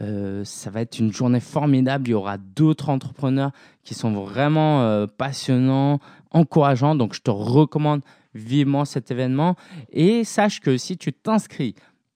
[0.01, 2.09] euh, ça va être une journée formidable.
[2.09, 3.51] Il y aura d'autres entrepreneurs
[3.85, 5.99] qui sont vraiment euh, passionnants,
[6.31, 6.95] encourageants.
[6.95, 8.01] Donc je te recommande
[8.33, 9.55] vivement cet événement.
[9.89, 11.75] Et sache que si tu t'inscris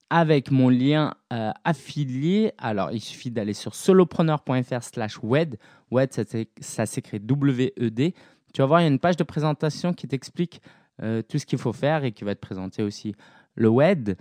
[0.09, 2.53] avec mon lien euh, affilié.
[2.57, 5.57] Alors, il suffit d'aller sur solopreneur.fr slash WED.
[5.91, 8.13] WED, ça s'écrit W-E-D.
[8.53, 10.61] Tu vas voir, il y a une page de présentation qui t'explique
[11.01, 13.15] euh, tout ce qu'il faut faire et qui va te présenter aussi
[13.55, 14.17] le WED.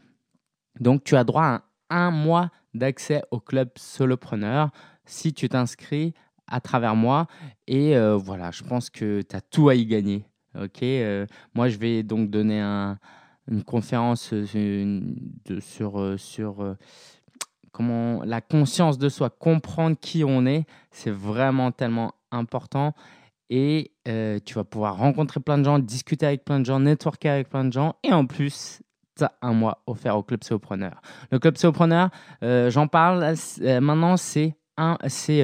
[0.80, 4.70] Donc, tu as droit à un, mois d'accès au club solopreneur
[5.06, 6.12] si tu t'inscris
[6.46, 7.26] à travers moi.
[7.66, 10.24] Et voilà, je pense que tu as tout à y gagner.
[10.54, 10.82] Ok,
[11.54, 12.98] moi je vais donc donner un,
[13.50, 16.76] une conférence de, sur, sur
[17.72, 22.94] comment la conscience de soi, comprendre qui on est, c'est vraiment tellement important.
[23.50, 23.92] Et
[24.44, 27.64] tu vas pouvoir rencontrer plein de gens, discuter avec plein de gens, networker avec plein
[27.64, 27.96] de gens.
[28.02, 28.82] Et en plus,
[29.16, 31.00] tu as un mois offert au Club Séopreneur.
[31.30, 32.10] Le Club Séopreneur,
[32.42, 33.34] j'en parle
[33.80, 34.54] maintenant, c'est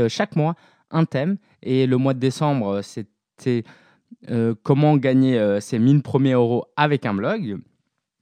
[0.09, 0.55] chaque mois
[0.91, 1.39] un thème.
[1.63, 3.65] Et le mois de décembre, c'était
[4.63, 7.59] comment gagner ses 1000 premiers euros avec un blog.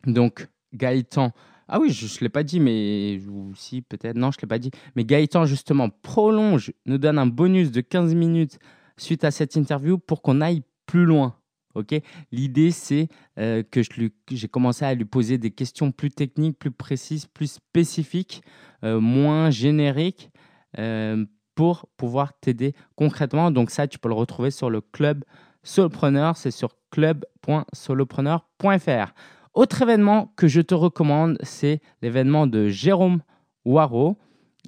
[0.06, 1.32] Donc, Gaëtan
[1.68, 3.18] ah oui, je ne l'ai pas dit, mais
[3.54, 4.70] si peut-être, non, je ne l'ai pas dit.
[4.94, 8.58] Mais Gaëtan, justement, prolonge, nous donne un bonus de 15 minutes
[8.98, 11.36] suite à cette interview pour qu'on aille plus loin.
[11.74, 11.94] Ok?
[12.30, 13.80] L'idée, c'est euh, que
[14.30, 18.42] j'ai commencé à lui poser des questions plus techniques, plus précises, plus spécifiques,
[18.84, 20.30] euh, moins génériques,
[20.78, 21.24] euh,
[21.54, 23.50] pour pouvoir t'aider concrètement.
[23.50, 25.24] Donc ça, tu peux le retrouver sur le club
[25.64, 29.14] Solopreneur, c'est sur club.solopreneur.fr.
[29.54, 33.20] Autre événement que je te recommande, c'est l'événement de Jérôme
[33.66, 34.16] Waro.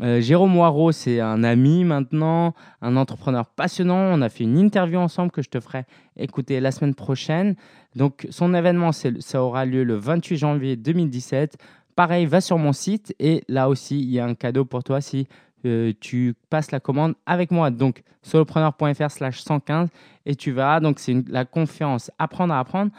[0.02, 3.96] Euh, Jérôme Waro, c'est un ami maintenant, un entrepreneur passionnant.
[3.96, 5.84] On a fait une interview ensemble que je te ferai
[6.18, 7.54] écouter la semaine prochaine.
[7.96, 11.56] Donc, son événement, ça aura lieu le 28 janvier 2017.
[11.96, 15.00] Pareil, va sur mon site et là aussi, il y a un cadeau pour toi
[15.00, 15.28] si
[15.64, 17.70] euh, tu passes la commande avec moi.
[17.70, 19.88] Donc, solopreneur.fr slash 115
[20.26, 20.80] et tu verras.
[20.80, 22.90] Donc, c'est la conférence Apprendre à apprendre.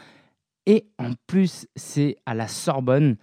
[0.66, 3.16] Et en plus, c'est à la Sorbonne,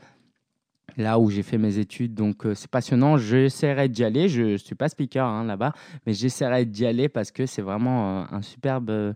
[0.98, 2.14] là où j'ai fait mes études.
[2.14, 3.18] Donc, euh, c'est passionnant.
[3.18, 4.30] J'essaierai d'y aller.
[4.30, 5.74] Je ne suis pas speaker hein, là-bas,
[6.06, 9.16] mais j'essaierai d'y aller parce que c'est vraiment euh, un superbe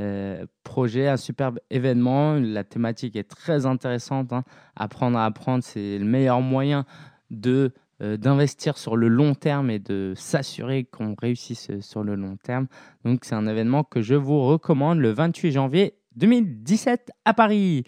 [0.00, 2.34] euh, projet, un superbe événement.
[2.34, 4.32] La thématique est très intéressante.
[4.32, 4.44] Hein.
[4.74, 6.84] Apprendre à apprendre, c'est le meilleur moyen
[7.30, 12.66] de d'investir sur le long terme et de s'assurer qu'on réussisse sur le long terme.
[13.06, 17.84] Donc c'est un événement que je vous recommande le 28 janvier 2017 à Paris.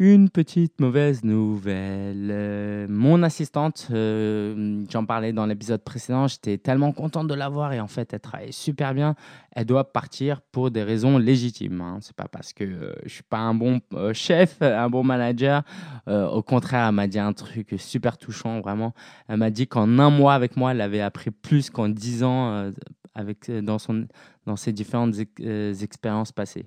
[0.00, 2.28] Une petite mauvaise nouvelle.
[2.30, 7.72] Euh, mon assistante, euh, j'en parlais dans l'épisode précédent, j'étais tellement contente de la voir
[7.72, 9.16] et en fait, elle travaille super bien.
[9.50, 11.80] Elle doit partir pour des raisons légitimes.
[11.80, 11.98] Hein.
[12.00, 13.80] C'est pas parce que euh, je suis pas un bon
[14.12, 15.64] chef, un bon manager.
[16.06, 18.94] au contraire, elle m'a dit un truc super touchant, vraiment.
[19.26, 22.70] Elle m'a dit qu'en un mois avec moi, elle avait appris plus qu'en dix ans
[23.16, 24.06] avec, dans, son,
[24.46, 26.66] dans ses différentes expériences passées.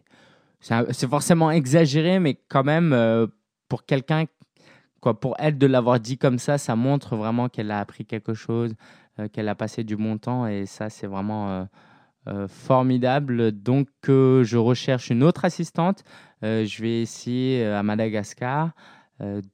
[0.61, 3.25] C'est forcément exagéré, mais quand même, euh,
[3.67, 4.25] pour quelqu'un,
[5.01, 8.35] quoi, pour elle de l'avoir dit comme ça, ça montre vraiment qu'elle a appris quelque
[8.35, 8.75] chose,
[9.19, 11.67] euh, qu'elle a passé du bon temps, et ça, c'est vraiment
[12.27, 13.51] euh, formidable.
[13.51, 16.03] Donc, je recherche une autre assistante.
[16.43, 18.71] je vais essayer à Madagascar.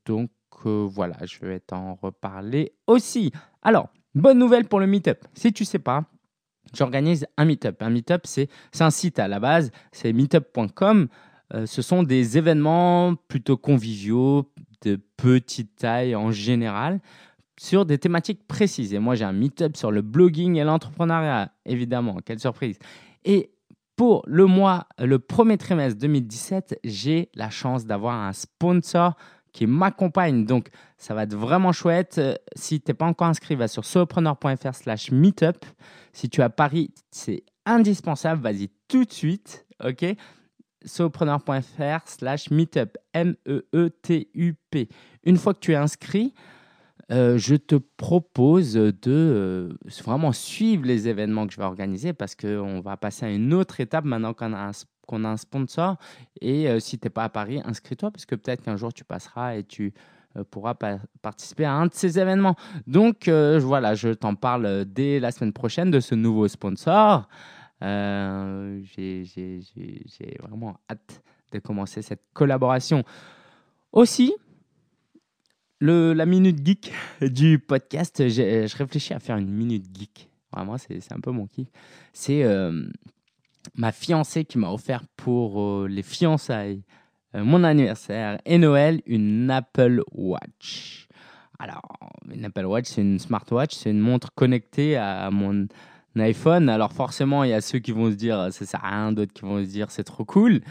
[0.05, 0.29] donc,
[0.65, 3.31] voilà, je vais t'en reparler aussi.
[3.61, 5.23] Alors, bonne nouvelle pour le meet-up.
[5.33, 6.03] Si tu sais pas,
[6.75, 7.81] j'organise un meetup.
[7.81, 8.49] Un meetup, c'est
[8.79, 11.07] un site à la base, c'est meetup.com.
[11.53, 14.51] Euh, ce sont des événements plutôt conviviaux,
[14.81, 16.99] de petite taille en général,
[17.59, 18.93] sur des thématiques précises.
[18.93, 22.17] Et moi, j'ai un meetup sur le blogging et l'entrepreneuriat, évidemment.
[22.23, 22.77] Quelle surprise.
[23.25, 23.51] Et
[23.95, 29.15] pour le mois, le premier trimestre 2017, j'ai la chance d'avoir un sponsor
[29.57, 30.45] qui m'accompagne.
[30.45, 32.19] Donc, ça va être vraiment chouette.
[32.19, 35.65] Euh, si tu n'es pas encore inscrit, va sur solopreneur.fr slash meetup.
[36.13, 38.41] Si tu as Paris, c'est indispensable.
[38.43, 39.65] Vas-y tout de suite.
[39.83, 40.05] OK?
[40.85, 42.97] solopreneur.fr slash meetup.
[43.13, 44.89] M-E-E-T-U-P.
[45.23, 46.35] Une fois que tu es inscrit,
[47.11, 49.69] euh, je te propose de euh,
[50.03, 53.79] vraiment suivre les événements que je vais organiser parce qu'on va passer à une autre
[53.79, 54.71] étape maintenant qu'on a un
[55.07, 55.97] qu'on a un sponsor.
[56.41, 59.03] Et euh, si tu n'es pas à Paris, inscris-toi parce que peut-être qu'un jour tu
[59.03, 59.93] passeras et tu
[60.35, 60.75] euh, pourras
[61.21, 62.55] participer à un de ces événements.
[62.85, 67.27] Donc euh, voilà, je t'en parle dès la semaine prochaine de ce nouveau sponsor.
[67.81, 69.23] J'ai
[70.39, 73.03] vraiment hâte de commencer cette collaboration.
[73.91, 74.33] Aussi,
[75.79, 76.91] le, la minute geek
[77.21, 80.29] du podcast, je réfléchis à faire une minute geek.
[80.51, 81.67] Vraiment, c'est un peu mon kiff.
[82.13, 82.43] C'est
[83.75, 86.83] ma fiancée qui m'a offert pour euh, les fiançailles,
[87.35, 91.07] euh, mon anniversaire et Noël, une Apple Watch.
[91.59, 91.97] Alors,
[92.31, 95.67] une Apple Watch, c'est une smartwatch, c'est une montre connectée à mon
[96.15, 96.69] iPhone.
[96.69, 99.33] Alors forcément, il y a ceux qui vont se dire ça sert à rien, d'autres
[99.33, 100.61] qui vont se dire c'est trop cool.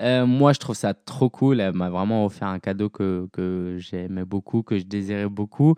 [0.00, 1.60] Euh, moi, je trouve ça trop cool.
[1.60, 5.74] Elle m'a vraiment offert un cadeau que, que j'aimais beaucoup, que je désirais beaucoup.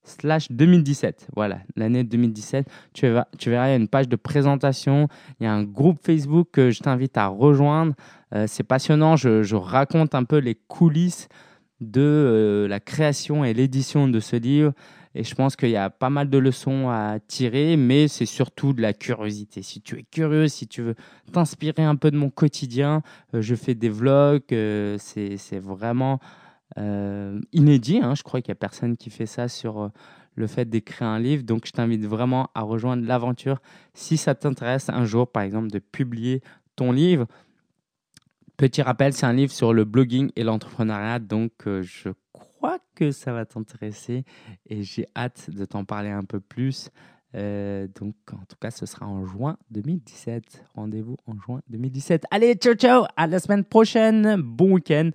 [0.07, 1.29] slash 2017.
[1.35, 2.67] Voilà, l'année 2017.
[2.93, 5.09] Tu verras, tu verras, il y a une page de présentation.
[5.41, 7.95] Il y a un groupe Facebook que je t'invite à rejoindre.
[8.35, 9.17] Euh, c'est passionnant.
[9.17, 11.29] Je, raconte un peu les coulisses
[11.81, 14.73] de euh, la création et l'édition de ce livre.
[15.15, 18.75] Et je pense qu'il y a pas mal de leçons à tirer, mais c'est surtout
[18.75, 19.63] de la curiosité.
[19.63, 20.95] Si tu es curieux, si tu veux
[21.33, 23.03] t'inspirer un peu de mon quotidien,
[23.35, 26.21] euh, je fais des vlogs, c'est vraiment
[26.77, 28.01] inédit.
[28.03, 28.15] Hein.
[28.15, 29.91] Je crois qu'il n'y a personne qui fait ça sur
[30.37, 31.43] le fait d'écrire un livre.
[31.43, 33.61] Donc je t'invite vraiment à rejoindre l'aventure
[33.95, 36.43] si ça t'intéresse un jour, par exemple, de publier
[36.77, 37.27] ton livre.
[38.57, 43.11] Petit rappel, c'est un livre sur le blogging et l'entrepreneuriat, donc euh, je crois que
[43.11, 44.25] ça va t'intéresser
[44.65, 46.91] et j'ai hâte de t'en parler un peu plus.
[47.35, 50.65] Euh, donc, en tout cas, ce sera en juin 2017.
[50.75, 52.25] Rendez-vous en juin 2017.
[52.31, 53.05] Allez, ciao, ciao.
[53.17, 54.37] À la semaine prochaine.
[54.41, 55.11] Bon week-end.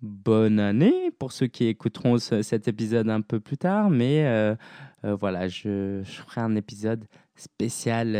[0.00, 3.90] Bonne année pour ceux qui écouteront cet épisode un peu plus tard.
[3.90, 4.54] Mais euh,
[5.02, 8.14] voilà, je, je, ferai un épisode spécial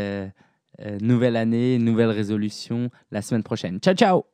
[0.81, 3.79] euh, nouvelle année, nouvelle résolution la semaine prochaine.
[3.79, 4.25] Ciao, ciao